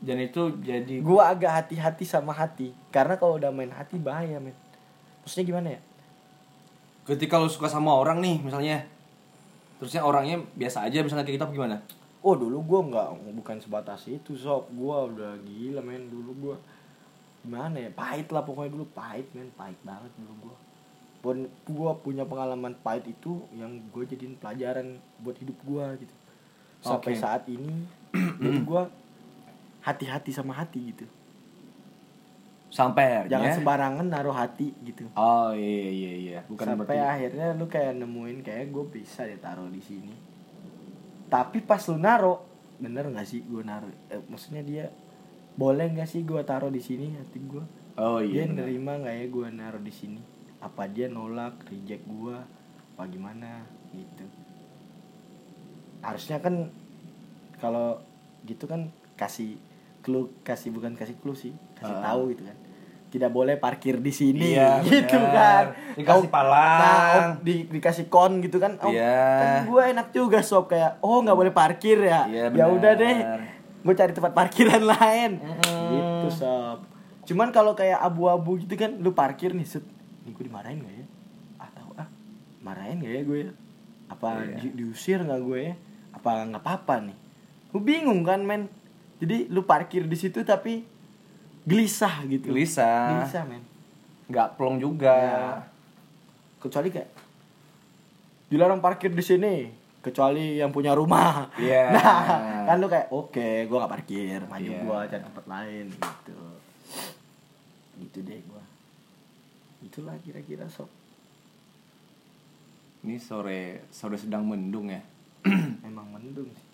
Dan 0.00 0.16
itu 0.20 0.56
jadi 0.64 1.00
gue 1.00 1.20
agak 1.20 1.52
hati-hati 1.64 2.04
sama 2.08 2.32
hati 2.32 2.72
karena 2.88 3.20
kalau 3.20 3.36
udah 3.36 3.52
main 3.52 3.72
hati 3.72 4.00
bahaya 4.00 4.40
men. 4.40 4.56
Maksudnya 5.24 5.44
gimana 5.44 5.68
ya? 5.76 5.80
Ketika 7.04 7.36
lu 7.36 7.50
suka 7.50 7.68
sama 7.68 7.92
orang 7.92 8.24
nih 8.24 8.40
misalnya 8.40 8.84
terusnya 9.76 10.04
orangnya 10.04 10.40
biasa 10.56 10.88
aja 10.88 11.04
misalnya 11.04 11.24
kayak 11.24 11.36
kita 11.40 11.46
apa 11.48 11.56
gimana? 11.56 11.76
Oh 12.20 12.36
dulu 12.36 12.64
gue 12.64 12.80
nggak 12.92 13.08
bukan 13.44 13.56
sebatas 13.60 14.08
itu 14.08 14.36
sob. 14.36 14.68
Gue 14.72 14.92
udah 14.92 15.36
gila 15.44 15.80
men. 15.84 16.08
Dulu 16.08 16.30
gue 16.48 16.56
gimana 17.40 17.76
ya? 17.76 17.90
Pahit 17.92 18.28
lah 18.32 18.44
pokoknya 18.44 18.70
dulu. 18.74 18.86
Pahit 18.92 19.28
men. 19.32 19.50
Pahit 19.56 19.78
banget 19.84 20.12
dulu 20.16 20.48
gue 20.48 20.56
pun 21.20 21.36
gue 21.52 21.90
punya 22.00 22.24
pengalaman 22.24 22.72
pahit 22.80 23.04
itu 23.04 23.44
yang 23.52 23.76
gue 23.92 24.04
jadiin 24.08 24.40
pelajaran 24.40 24.96
buat 25.20 25.36
hidup 25.36 25.56
gue 25.68 26.08
gitu. 26.08 26.14
Sampai 26.80 27.12
Oke. 27.12 27.20
saat 27.20 27.44
ini 27.44 27.84
jadi 28.40 28.58
gue 28.64 28.82
hati-hati 29.84 30.32
sama 30.32 30.56
hati 30.56 30.80
gitu. 30.96 31.06
Sampai 32.72 33.04
akhirnya? 33.04 33.32
Jangan 33.36 33.50
sembarangan 33.60 34.06
naruh 34.08 34.32
hati 34.32 34.72
gitu. 34.80 35.04
Oh 35.12 35.52
iya 35.52 35.88
iya 35.92 36.12
iya 36.16 36.38
bukan 36.48 36.72
sampai 36.72 36.88
berarti 36.88 36.98
akhirnya 37.04 37.46
lu 37.52 37.66
kayak 37.68 38.00
nemuin 38.00 38.38
kayak 38.40 38.64
gue 38.72 38.84
bisa 38.88 39.28
deh 39.28 39.36
taruh 39.36 39.68
di 39.68 39.82
sini. 39.84 40.16
Tapi 41.28 41.60
pas 41.60 41.84
lu 41.84 42.00
naro 42.00 42.48
bener 42.80 43.04
nggak 43.12 43.28
sih 43.28 43.44
gue 43.44 43.60
naruh? 43.60 43.92
Eh, 44.08 44.24
maksudnya 44.24 44.64
dia 44.64 44.88
boleh 45.60 45.86
nggak 45.90 46.08
sih 46.08 46.24
gue 46.24 46.40
taruh 46.40 46.68
di 46.68 46.80
sini 46.80 47.12
hati 47.12 47.36
gue 47.38 47.60
oh 47.94 48.18
iya. 48.18 48.42
Dia 48.42 48.44
benar. 48.46 48.56
nerima 48.64 48.92
nggak 48.96 49.14
ya 49.14 49.26
gue 49.28 49.46
naruh 49.52 49.82
di 49.82 49.92
sini? 49.92 50.20
Apa 50.58 50.84
dia 50.86 51.06
nolak 51.06 51.60
reject 51.66 52.00
gue 52.02 52.36
apa 52.90 53.02
gimana? 53.06 53.60
Gitu. 53.90 54.24
Harusnya 56.00 56.38
kan 56.38 56.72
kalau 57.56 58.00
gitu 58.42 58.64
kan 58.64 58.88
kasih 59.14 59.60
clue 60.00 60.32
kasih 60.40 60.72
bukan 60.72 60.96
kasih 60.96 61.12
clue 61.14 61.36
sih 61.36 61.52
kasih 61.76 61.92
Ah. 61.94 62.02
tahu 62.08 62.32
gitu 62.32 62.42
kan. 62.42 62.56
Tidak 63.10 63.28
boleh 63.28 63.58
parkir 63.58 63.98
di 63.98 64.08
sini. 64.10 64.54
Iya, 64.54 64.80
gitu 64.86 65.18
benar. 65.18 65.34
kan. 65.34 65.64
Dikasih 65.92 66.24
Kau- 66.24 66.32
palang. 66.32 66.78
nah, 66.78 66.96
oh, 67.12 67.24
di, 67.42 67.66
dikasih 67.66 68.06
kon 68.06 68.38
gitu 68.38 68.56
kan. 68.56 68.78
Oh, 68.78 68.88
Iya. 68.88 69.18
kan 69.36 69.50
gue 69.66 69.82
enak 69.90 70.08
juga 70.10 70.40
sob. 70.40 70.64
Kayak 70.66 70.96
oh 71.00 71.20
nggak 71.20 71.36
boleh 71.36 71.52
parkir 71.52 72.00
ya. 72.00 72.24
Iya, 72.24 72.44
ya 72.48 72.64
udah 72.66 72.92
deh 72.94 73.16
gue 73.80 73.94
cari 73.94 74.10
tempat 74.10 74.32
parkiran 74.32 74.82
lain. 74.92 75.30
Mm-mm. 75.36 75.88
gitu 75.90 76.28
sob. 76.36 76.78
Cuman 77.22 77.48
kalau 77.48 77.72
kayak 77.72 77.98
abu-abu 77.98 78.58
gitu 78.58 78.74
kan 78.74 78.94
lu 78.94 79.10
parkir 79.10 79.50
nih 79.50 79.64
set. 79.64 79.84
Ini 80.20 80.30
gue 80.30 80.44
dimarahin 80.44 80.78
gak 80.78 80.94
ya? 80.94 81.06
Atau 81.58 81.86
ah. 81.94 82.08
Marahin 82.60 82.98
gak 82.98 83.12
ya 83.12 83.22
gue 83.22 83.38
ya? 83.40 83.52
Apa 84.06 84.28
Iya. 84.38 84.56
di- 84.58 84.74
diusir 84.76 85.18
nggak 85.20 85.40
gue 85.40 85.60
ya? 85.62 85.74
Apa 86.10 86.44
nggak 86.44 86.60
apa-apa 86.60 86.94
nih? 87.02 87.16
Gue 87.68 87.80
bingung 87.80 88.20
kan 88.20 88.40
men. 88.40 88.66
Jadi 89.16 89.46
lu 89.46 89.62
parkir 89.62 90.04
di 90.04 90.14
situ 90.14 90.42
tapi 90.42 90.82
gelisah 91.62 92.24
gitu. 92.26 92.50
Gelisah. 92.50 93.16
gelisah 93.16 93.44
men. 93.44 93.62
Nggak 94.26 94.48
plong 94.54 94.76
juga. 94.76 95.14
Ya. 95.14 95.44
kecuali 96.58 96.90
kayak 96.90 97.08
dilarang 98.46 98.78
parkir 98.78 99.08
di 99.08 99.22
sini 99.22 99.72
kecuali 100.00 100.56
yang 100.56 100.72
punya 100.72 100.92
rumah. 100.92 101.52
Iya. 101.56 101.92
nah 101.96 102.64
kan 102.66 102.76
lu 102.80 102.88
kayak 102.88 103.08
oke 103.08 103.48
gua 103.68 103.84
nggak 103.84 103.92
parkir 103.92 104.40
maju 104.44 104.70
Iya. 104.70 104.80
gua 104.82 104.98
cari 105.04 105.22
tempat 105.22 105.44
lain 105.46 105.84
gitu. 105.92 106.38
Gitu 108.00 108.18
deh 108.24 108.40
gua. 108.48 108.62
Itulah 109.80 110.16
kira-kira 110.20 110.64
sob. 110.66 110.88
Ini 113.00 113.16
sore 113.16 113.88
sore 113.88 114.16
sedang 114.16 114.44
mendung 114.44 114.88
ya? 114.88 115.00
Emang 115.88 116.08
mendung 116.10 116.48
sih. 116.48 116.68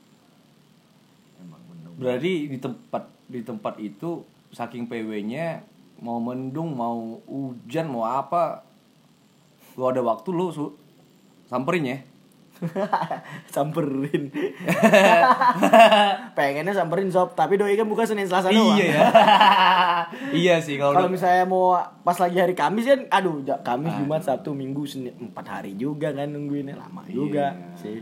Emang 1.38 1.62
mendung. 1.66 1.94
Berarti 1.98 2.50
di 2.50 2.58
tempat 2.58 3.04
di 3.26 3.40
tempat 3.42 3.74
itu 3.78 4.22
saking 4.50 4.86
PW-nya 4.86 5.62
mau 5.98 6.18
mendung 6.18 6.74
mau 6.74 7.18
hujan 7.26 7.88
mau 7.88 8.04
apa 8.04 8.62
lu 9.74 9.84
ada 9.84 10.00
waktu 10.00 10.28
lu 10.28 10.48
su- 10.48 10.76
samperin 11.46 11.88
ya 11.88 11.98
samperin. 13.54 14.32
Pengennya 16.36 16.72
samperin 16.72 17.08
sob. 17.08 17.32
Tapi 17.32 17.54
doi 17.54 17.74
kan 17.74 17.84
buka 17.84 18.02
senin 18.02 18.24
selasa 18.24 18.48
doang. 18.48 18.74
iya. 18.74 18.86
Ya 18.86 19.02
iya 20.42 20.54
sih 20.58 20.76
kalau 20.76 20.96
kalau 20.96 21.08
misalnya 21.08 21.44
mau 21.44 21.74
pas 22.00 22.16
lagi 22.16 22.36
hari 22.36 22.52
Kamis 22.52 22.84
kan 22.84 23.00
aduh 23.10 23.40
Kamis 23.58 23.90
Aduh. 23.90 24.00
Jumat 24.02 24.22
Sabtu 24.22 24.52
Minggu 24.52 24.84
Senin 24.84 25.14
empat 25.20 25.46
hari 25.50 25.74
juga 25.74 26.10
kan 26.10 26.28
nungguinnya. 26.28 26.74
Lama 26.74 27.02
Iya. 27.04 27.12
juga 27.12 27.46
sih. 27.76 28.00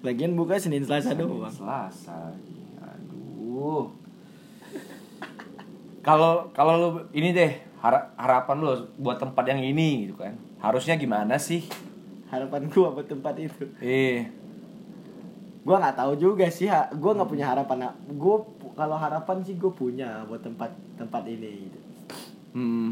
Lagian 0.00 0.32
buka 0.32 0.56
Senin 0.56 0.82
Selasa 0.82 1.12
Senin, 1.12 1.26
doang. 1.26 1.48
Selasa 1.48 2.32
aduh. 2.78 3.88
Kalau 6.00 6.50
kalau 6.50 6.72
lu 6.76 6.88
ini 7.12 7.30
deh 7.30 7.52
hara- 7.78 8.10
harapan 8.16 8.56
lu 8.58 8.70
buat 8.96 9.16
tempat 9.16 9.46
yang 9.46 9.60
ini 9.60 10.06
gitu 10.06 10.18
kan. 10.18 10.34
Harusnya 10.58 10.94
gimana 10.94 11.36
sih 11.36 11.66
harapan 12.32 12.64
gua 12.66 12.88
buat 12.90 13.04
tempat 13.04 13.34
itu 13.36 13.64
eh 13.78 14.24
gua 15.62 15.76
nggak 15.78 15.94
tahu 15.94 16.12
juga 16.16 16.48
sih 16.48 16.66
ha- 16.66 16.88
gua 16.92 17.12
nggak 17.12 17.28
punya 17.28 17.46
harapan 17.46 17.86
gua 18.10 18.40
kalau 18.72 18.96
harapan 18.96 19.44
sih 19.44 19.54
gua 19.54 19.70
punya 19.70 20.24
buat 20.24 20.40
tempat 20.40 20.72
tempat 20.96 21.22
ini 21.28 21.68
gitu. 21.68 21.78
hmm. 22.52 22.90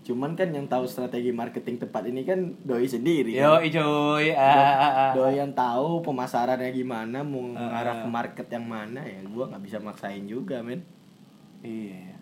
cuman 0.00 0.32
kan 0.32 0.48
yang 0.50 0.66
tahu 0.66 0.84
strategi 0.84 1.30
marketing 1.30 1.76
tempat 1.78 2.02
ini 2.04 2.22
kan 2.22 2.52
doi 2.60 2.84
sendiri 2.84 3.32
yo 3.32 3.56
kan? 3.56 3.66
cuy 3.66 4.26
ah, 4.32 4.44
ah, 4.44 4.84
ah. 4.84 5.12
doi 5.12 5.34
yang 5.34 5.50
tahu 5.50 6.00
pemasarannya 6.00 6.68
gimana 6.70 7.24
mau 7.24 7.48
Ah. 7.52 7.64
mengarah 7.64 7.96
ke 8.02 8.08
market 8.08 8.46
yang 8.46 8.66
mana 8.66 9.00
ya 9.00 9.24
gua 9.26 9.48
nggak 9.48 9.64
bisa 9.64 9.78
maksain 9.78 10.24
juga 10.24 10.60
men 10.60 10.84
Iya. 11.60 12.16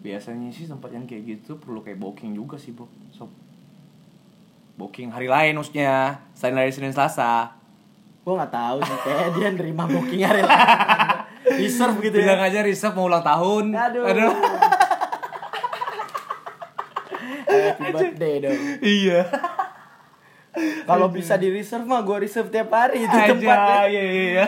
Biasanya 0.00 0.48
sih 0.48 0.64
tempat 0.64 0.92
yang 0.92 1.04
kayak 1.04 1.24
gitu 1.24 1.56
perlu 1.56 1.80
kayak 1.80 1.96
booking 1.96 2.32
juga 2.32 2.56
sih, 2.56 2.72
Bob. 2.72 2.88
Sob. 3.10 3.32
Booking 4.80 5.12
hari 5.12 5.28
lain 5.28 5.52
maksudnya, 5.52 6.24
selain 6.32 6.56
dari 6.56 6.72
Senin 6.72 6.88
Selasa. 6.90 7.52
Gua 8.24 8.40
nggak 8.40 8.48
tahu 8.50 8.78
sih 8.80 8.96
kayak 9.02 9.28
dia 9.36 9.48
nerima 9.52 9.84
booking 9.84 10.24
hari 10.24 10.40
lain. 10.40 10.56
Reserve 11.60 12.00
gitu 12.00 12.16
Bilang 12.16 12.40
ya. 12.40 12.48
aja 12.48 12.60
reserve 12.62 12.94
mau 12.94 13.04
ulang 13.04 13.20
tahun. 13.20 13.72
Aduh. 13.72 14.04
Aduh. 14.06 14.32
Happy 17.50 17.90
birthday 17.90 18.34
dong. 18.40 18.60
iya. 18.80 19.20
Kalau 20.84 21.08
bisa 21.08 21.36
di 21.36 21.48
reserve 21.48 21.84
mah 21.84 22.00
gua 22.00 22.18
reserve 22.18 22.48
tiap 22.48 22.70
hari 22.70 23.04
itu 23.04 23.12
Aja, 23.12 23.30
tempatnya. 23.30 23.80
iya 23.86 24.02
iya. 24.02 24.24
iya. 24.32 24.46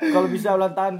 Kalau 0.00 0.28
bisa 0.28 0.52
ulang 0.52 0.72
tahun, 0.72 0.94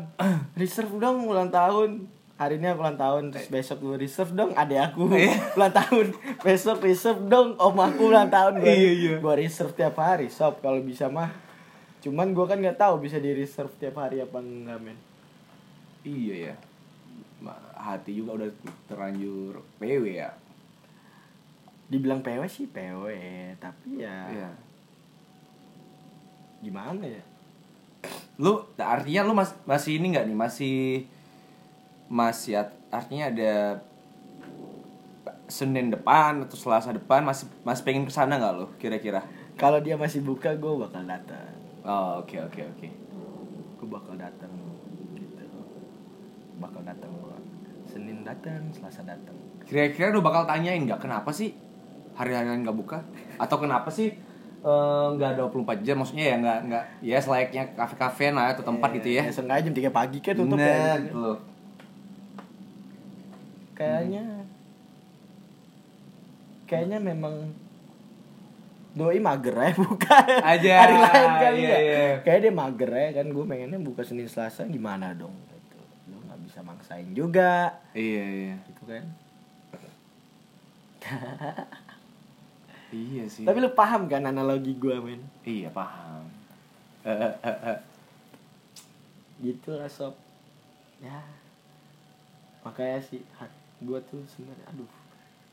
reserve 0.54 0.92
dong 0.96 1.24
ulang 1.24 1.48
tahun. 1.48 2.08
Hari 2.40 2.56
ini 2.56 2.66
aku 2.66 2.80
ulang 2.80 2.96
tahun, 2.96 3.22
terus 3.28 3.52
besok 3.52 3.84
gue 3.84 4.00
reserve 4.00 4.32
dong 4.32 4.56
adek 4.56 4.80
aku 4.80 5.12
Iya. 5.12 5.36
ulang 5.60 5.74
tahun. 5.76 6.06
Besok 6.40 6.80
reserve 6.80 7.20
dong 7.28 7.52
om 7.54 7.76
aku 7.76 8.08
ulang 8.08 8.32
tahun. 8.32 8.58
Gua, 8.58 8.64
Iya, 8.66 8.90
iya. 8.90 9.14
Gua 9.20 9.36
reserve 9.36 9.76
tiap 9.76 9.92
hari, 9.94 10.26
sob 10.26 10.56
kalau 10.58 10.80
bisa 10.80 11.06
mah. 11.06 11.28
Cuman 12.00 12.32
gua 12.32 12.48
kan 12.48 12.56
nggak 12.56 12.80
tahu 12.80 12.96
bisa 12.98 13.20
di 13.20 13.28
reserve 13.30 13.68
tiap 13.76 14.00
hari 14.00 14.24
apa 14.24 14.40
enggak 14.40 14.80
men. 14.80 14.96
Iya 16.00 16.34
ya. 16.48 16.54
Hati 17.76 18.12
juga 18.14 18.40
udah 18.40 18.48
terlanjur 18.86 19.60
PW 19.76 20.04
ya. 20.10 20.32
Dibilang 21.86 22.24
PW 22.24 22.40
sih 22.46 22.64
PW, 22.64 23.04
tapi 23.56 24.00
ya 24.00 24.16
Iya. 24.30 24.50
gimana 26.60 27.04
ya? 27.04 27.20
Lu 28.36 28.64
artinya 28.74 29.20
lu 29.22 29.32
mas, 29.34 29.52
masih 29.64 29.96
ini 29.96 30.12
nggak 30.12 30.24
nih? 30.24 30.36
Masih 30.38 30.76
masih 32.10 32.58
artinya 32.90 33.30
ada 33.30 33.78
Senin 35.46 35.90
depan 35.90 36.46
atau 36.46 36.54
Selasa 36.54 36.90
depan 36.90 37.26
masih 37.26 37.46
masih 37.62 37.82
pengen 37.82 38.06
ke 38.06 38.12
sana 38.12 38.38
nggak 38.38 38.52
lo 38.54 38.66
kira-kira? 38.78 39.22
Kalau 39.54 39.78
dia 39.78 39.94
masih 39.94 40.22
buka, 40.22 40.54
gue 40.54 40.72
bakal 40.78 41.02
datang. 41.04 41.50
Oh 41.82 42.22
oke 42.22 42.38
oke 42.40 42.60
oke. 42.66 42.88
Gue 43.76 43.88
bakal 43.88 44.14
datang 44.14 44.50
gitu. 45.12 45.42
Bakal 46.56 46.82
datang 46.86 47.10
gua. 47.18 47.34
Senin 47.84 48.22
datang, 48.22 48.62
Selasa 48.70 49.02
datang. 49.02 49.34
Kira-kira 49.66 50.10
lu 50.10 50.22
bakal 50.22 50.46
tanyain 50.46 50.82
nggak 50.82 51.02
kenapa 51.02 51.30
sih 51.30 51.50
hari-hari 52.14 52.62
nggak 52.62 52.76
buka? 52.76 53.02
Atau 53.34 53.58
kenapa 53.58 53.90
sih 53.90 54.14
eh, 54.60 55.06
nggak 55.14 55.34
24 55.34 55.82
jam 55.82 55.98
maksudnya 55.98 56.24
ya 56.30 56.36
nggak 56.38 56.58
nggak 56.70 56.84
ya 57.02 57.18
selayaknya 57.18 57.62
kafe-kafe 57.74 58.30
lah 58.30 58.54
atau 58.54 58.62
tempat 58.62 58.94
gitu 58.98 59.18
ya? 59.18 59.26
Eh, 59.26 59.34
sengaja 59.34 59.66
jam 59.66 59.74
3 59.74 59.90
pagi 59.90 60.18
kan 60.22 60.38
tutup 60.38 60.54
Nah, 60.54 60.94
ya. 60.94 60.94
gitu 61.02 61.49
Kayaknya 63.80 64.24
kayaknya 66.68 66.98
memang 67.00 67.48
doi 68.92 69.16
mager 69.18 69.56
ya 69.56 69.72
buka 69.80 70.18
Aja, 70.44 70.72
hari 70.84 70.96
lain 70.98 71.30
kali 71.40 71.60
iya, 71.62 71.70
ya. 71.72 71.78
iya. 71.80 72.04
Kayak 72.20 72.40
dia 72.44 72.52
mager 72.52 72.90
ya 72.90 73.08
kan 73.16 73.26
gue 73.26 73.44
pengennya 73.46 73.80
buka 73.80 74.04
Senin 74.04 74.28
Selasa 74.28 74.68
gimana 74.68 75.16
dong 75.16 75.32
gitu. 75.48 75.80
Lu 76.12 76.20
nggak 76.26 76.40
bisa 76.44 76.60
maksain 76.60 77.08
juga 77.14 77.80
Iya 77.96 78.24
iya. 78.28 78.54
gitu 78.68 78.82
kan. 78.84 79.04
iya 82.92 83.24
sih 83.24 83.46
Tapi 83.46 83.58
lu 83.58 83.72
paham 83.72 84.04
kan 84.04 84.20
analogi 84.20 84.76
gua 84.76 85.00
men? 85.00 85.22
iya 85.42 85.72
paham. 85.72 86.28
Gitu 89.40 89.70
lah 89.72 89.88
sob. 89.88 90.12
Ya. 91.00 91.24
Makanya 92.60 93.00
sih 93.00 93.24
gua 93.80 93.98
tuh 94.02 94.20
sebenarnya 94.26 94.66
aduh. 94.68 94.90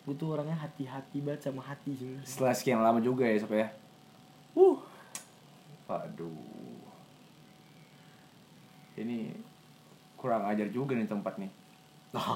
Gua 0.04 0.16
tuh 0.16 0.28
orangnya 0.32 0.56
hati-hati 0.56 1.20
banget 1.20 1.42
sama 1.44 1.62
hati 1.62 1.92
sebenarnya. 1.94 2.24
setelah 2.24 2.54
sekian 2.54 2.80
lama 2.80 3.00
juga 3.00 3.24
ya 3.24 3.38
sob 3.38 3.52
ya 3.52 3.70
Uh. 4.54 4.74
Waduh. 5.86 6.82
Ini 8.98 9.30
kurang 10.16 10.44
ajar 10.46 10.66
juga 10.68 10.98
nih 10.98 11.06
tempat 11.06 11.38
nih. 11.38 11.52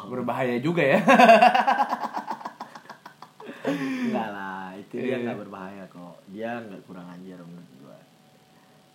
Berbahaya 0.05 0.61
juga 0.61 0.85
ya. 0.85 1.01
Enggak 3.65 4.29
lah, 4.29 4.69
itu 4.77 4.93
dia 4.97 5.17
Iya. 5.17 5.17
nggak 5.25 5.39
berbahaya 5.41 5.83
kok. 5.89 6.15
Dia 6.29 6.61
nggak 6.61 6.81
kurang 6.85 7.07
ajar 7.09 7.39
menurut 7.41 7.71
gua. 7.81 7.97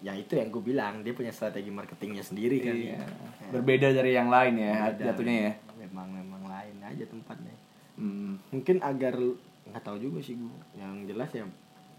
Ya 0.05 0.13
itu 0.13 0.37
yang 0.37 0.53
gue 0.53 0.61
bilang, 0.61 1.01
dia 1.01 1.17
punya 1.17 1.33
strategi 1.33 1.73
marketingnya 1.73 2.21
sendiri 2.21 2.61
kan. 2.61 2.77
Iya. 2.77 3.01
Ya. 3.01 3.07
Berbeda 3.53 3.89
dari 3.97 4.13
yang 4.13 4.29
lain 4.29 4.61
ya 4.61 4.93
Beda. 4.93 5.13
jatuhnya 5.13 5.37
ya. 5.49 5.53
Memang 5.87 6.09
memang 6.13 6.43
lain 6.45 6.77
aja 6.85 7.05
tempatnya. 7.09 7.57
Hmm. 7.97 8.37
Mungkin 8.53 8.85
agar 8.85 9.17
nggak 9.67 9.83
tahu 9.83 9.97
juga 9.97 10.21
sih 10.21 10.37
gue. 10.37 10.57
Yang 10.77 10.93
jelas 11.15 11.31
ya 11.33 11.45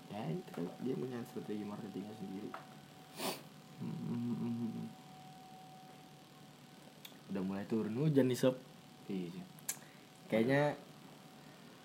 ya 0.07 0.23
itu 0.31 0.49
kan 0.55 0.63
dia 0.86 0.95
punya 0.95 1.17
strategi 1.27 1.63
marketingnya 1.65 2.13
sendiri. 2.15 2.49
Hmm. 3.81 4.88
Udah 7.27 7.41
mulai 7.43 7.65
turun 7.67 7.97
hujan 7.97 8.29
nih 8.29 8.39
sob. 8.39 8.55
Iya. 9.10 9.43
Kayaknya 10.27 10.75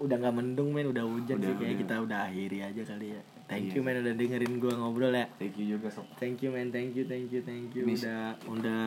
udah 0.02 0.16
nggak 0.18 0.34
mendung 0.34 0.74
men, 0.74 0.90
udah 0.90 1.06
hujan 1.06 1.38
Udah, 1.38 1.54
sih 1.54 1.56
kayak 1.62 1.76
kita 1.86 1.94
udah 2.02 2.18
akhiri 2.26 2.58
aja 2.62 2.82
kali 2.82 3.14
ya. 3.14 3.22
Thank 3.52 3.68
Iya. 3.68 3.74
you 3.74 3.82
men 3.82 4.00
udah 4.00 4.14
dengerin 4.14 4.52
gua 4.56 4.72
ngobrol 4.74 5.12
ya. 5.12 5.28
Thank 5.36 5.60
you 5.60 5.76
juga 5.76 5.88
sob. 5.88 6.08
Thank 6.16 6.40
you 6.40 6.48
man, 6.48 6.72
thank 6.72 6.92
you, 6.92 7.04
thank 7.04 7.28
you, 7.28 7.40
thank 7.40 7.68
you. 7.70 7.84
Ini- 7.84 8.00
Udah 8.00 8.24
udah 8.48 8.84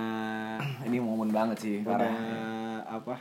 Ini 0.90 0.98
momen 0.98 1.30
banget 1.30 1.58
sih 1.60 1.76
udah 1.80 1.94
parah. 1.94 2.82
apa? 2.92 3.16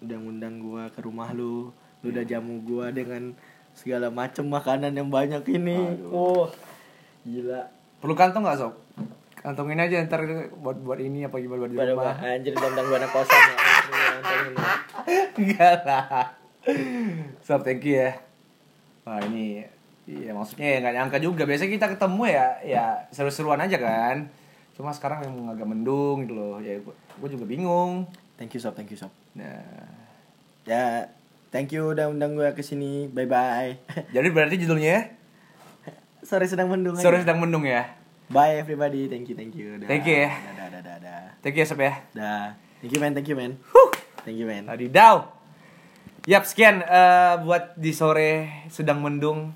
Udah 0.00 0.16
ngundang 0.16 0.58
gua 0.58 0.88
ke 0.88 0.98
rumah 0.98 1.28
lu. 1.30 1.68
Lu 2.00 2.08
udah 2.08 2.24
jamu 2.24 2.58
gua 2.62 2.88
dengan 2.88 3.36
segala 3.72 4.08
macam 4.08 4.48
makanan 4.48 4.92
yang 4.92 5.08
banyak 5.08 5.44
ini. 5.46 5.76
Aduh. 5.76 6.08
Oh. 6.10 6.44
Gila. 7.22 7.68
Perlu 7.98 8.14
kantong 8.14 8.42
nggak 8.42 8.58
sob? 8.58 8.72
Kantongin 9.36 9.76
aja 9.76 10.00
ntar 10.02 10.22
buat 10.54 10.78
buat 10.78 10.98
ini 10.98 11.22
apa 11.22 11.36
gimana 11.36 11.62
buat 11.62 11.70
di 11.70 11.76
rumah. 11.76 12.14
anjir 12.16 12.54
tentang 12.54 12.84
gua 12.84 12.96
anak 12.96 13.10
kosan 13.10 13.36
ya. 13.42 13.56
Enggak 15.34 15.78
lah. 15.82 16.32
Sob, 17.40 17.60
thank 17.60 17.82
you 17.82 17.98
ya. 17.98 18.16
Wah 19.02 19.18
ini 19.20 19.66
Iya 20.02 20.34
maksudnya 20.34 20.66
ya 20.66 20.78
nggak 20.82 20.94
nyangka 20.98 21.18
juga 21.22 21.42
Biasanya 21.46 21.70
kita 21.78 21.86
ketemu 21.94 22.22
ya 22.26 22.46
Ya 22.66 22.84
seru-seruan 23.14 23.62
aja 23.62 23.78
kan 23.78 24.26
Cuma 24.74 24.90
sekarang 24.90 25.22
memang 25.30 25.54
agak 25.54 25.66
mendung 25.68 26.26
gitu 26.26 26.34
loh 26.34 26.56
Ya 26.58 26.82
gue 26.82 27.28
juga 27.30 27.46
bingung 27.46 28.10
Thank 28.42 28.58
you 28.58 28.60
sob, 28.64 28.74
thank 28.74 28.90
you 28.90 28.98
sob. 28.98 29.14
Nah 29.38 29.62
Ya, 30.62 31.10
thank 31.50 31.74
you 31.74 31.90
udah 31.90 32.06
undang 32.06 32.38
gua 32.38 32.54
ke 32.54 32.62
sini. 32.62 33.10
Bye 33.10 33.26
bye. 33.26 33.78
Jadi 34.14 34.28
berarti 34.30 34.58
judulnya 34.62 35.10
Sore 36.22 36.46
sedang 36.46 36.70
mendung. 36.70 36.94
aja. 36.94 37.02
Sore 37.02 37.18
sedang 37.18 37.42
mendung 37.42 37.66
ya 37.66 37.86
Bye 38.30 38.62
everybody. 38.62 39.10
Thank 39.10 39.30
you, 39.30 39.38
thank 39.38 39.54
you. 39.58 39.78
Dah. 39.82 39.86
Thank 39.90 40.06
you 40.06 40.26
ya. 40.26 40.30
Dah, 40.30 40.68
dah, 40.70 40.80
dah, 40.82 40.96
dah. 41.02 41.22
Thank 41.42 41.58
you 41.58 41.62
ya 41.62 41.68
Sob 41.70 41.82
ya 41.82 42.02
Dah. 42.14 42.58
Thank 42.82 42.94
you 42.94 43.00
man, 43.02 43.12
thank 43.14 43.30
you 43.30 43.38
man. 43.38 43.58
Thank 44.22 44.38
you 44.38 44.46
man. 44.46 44.70
Tadi 44.70 44.86
Yap 46.30 46.46
sekian 46.46 46.86
eh, 46.86 47.34
Buat 47.42 47.74
di 47.78 47.90
sore 47.90 48.66
sedang 48.70 49.02
mendung 49.02 49.54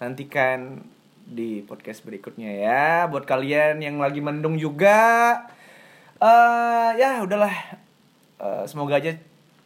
Nantikan 0.00 0.80
di 1.28 1.60
podcast 1.62 2.02
berikutnya 2.02 2.48
ya 2.50 3.06
Buat 3.06 3.28
kalian 3.28 3.84
yang 3.84 4.00
lagi 4.00 4.24
mendung 4.24 4.56
juga 4.56 4.98
eh 6.18 6.90
Ya 6.96 7.20
udahlah 7.20 7.52
Eh, 8.40 8.64
Semoga 8.64 8.96
aja 8.96 9.12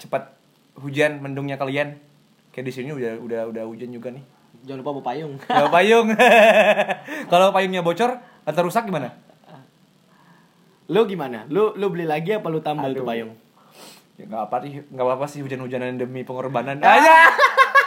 cepat 0.02 0.34
hujan 0.82 1.22
mendungnya 1.22 1.54
kalian 1.54 1.94
Kayak 2.50 2.66
di 2.66 2.72
sini 2.74 2.90
udah 2.90 3.22
udah 3.22 3.40
udah 3.54 3.62
hujan 3.70 3.94
juga 3.94 4.10
nih 4.10 4.26
Jangan 4.66 4.80
lupa 4.82 4.90
bawa 4.98 5.06
payung. 5.14 5.32
Kalau 5.46 5.70
payung 5.70 6.08
Kalau 7.32 7.48
payungnya 7.54 7.86
bocor 7.86 8.18
atau 8.44 8.60
rusak 8.66 8.84
gimana? 8.90 9.14
lu 10.84 11.08
gimana? 11.08 11.48
Lu 11.48 11.72
lu 11.80 11.88
beli 11.88 12.04
lagi 12.04 12.36
apa 12.36 12.44
lu 12.52 12.60
tambal 12.60 12.92
tuh 12.92 13.08
payung? 13.08 13.32
Ya 14.20 14.28
nggak 14.28 14.42
apa 14.52 14.56
sih, 14.60 14.84
nggak 14.84 15.00
apa-apa 15.00 15.26
sih 15.32 15.40
hujan-hujanan 15.40 15.96
demi 15.96 16.28
pengorbanan. 16.28 16.76
Aja. 16.84 17.32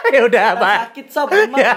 ya 0.14 0.20
udah, 0.24 0.48
bye. 0.56 0.78
Sakit 0.88 1.06
sob 1.12 1.28
emang. 1.32 1.60
Ya. 1.60 1.74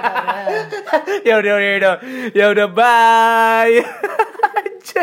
ya 1.27 1.33
udah, 1.43 1.53
ya 1.59 1.71
udah, 1.77 1.95
ya 2.31 2.45
udah, 2.55 2.67
bye. 2.71 3.75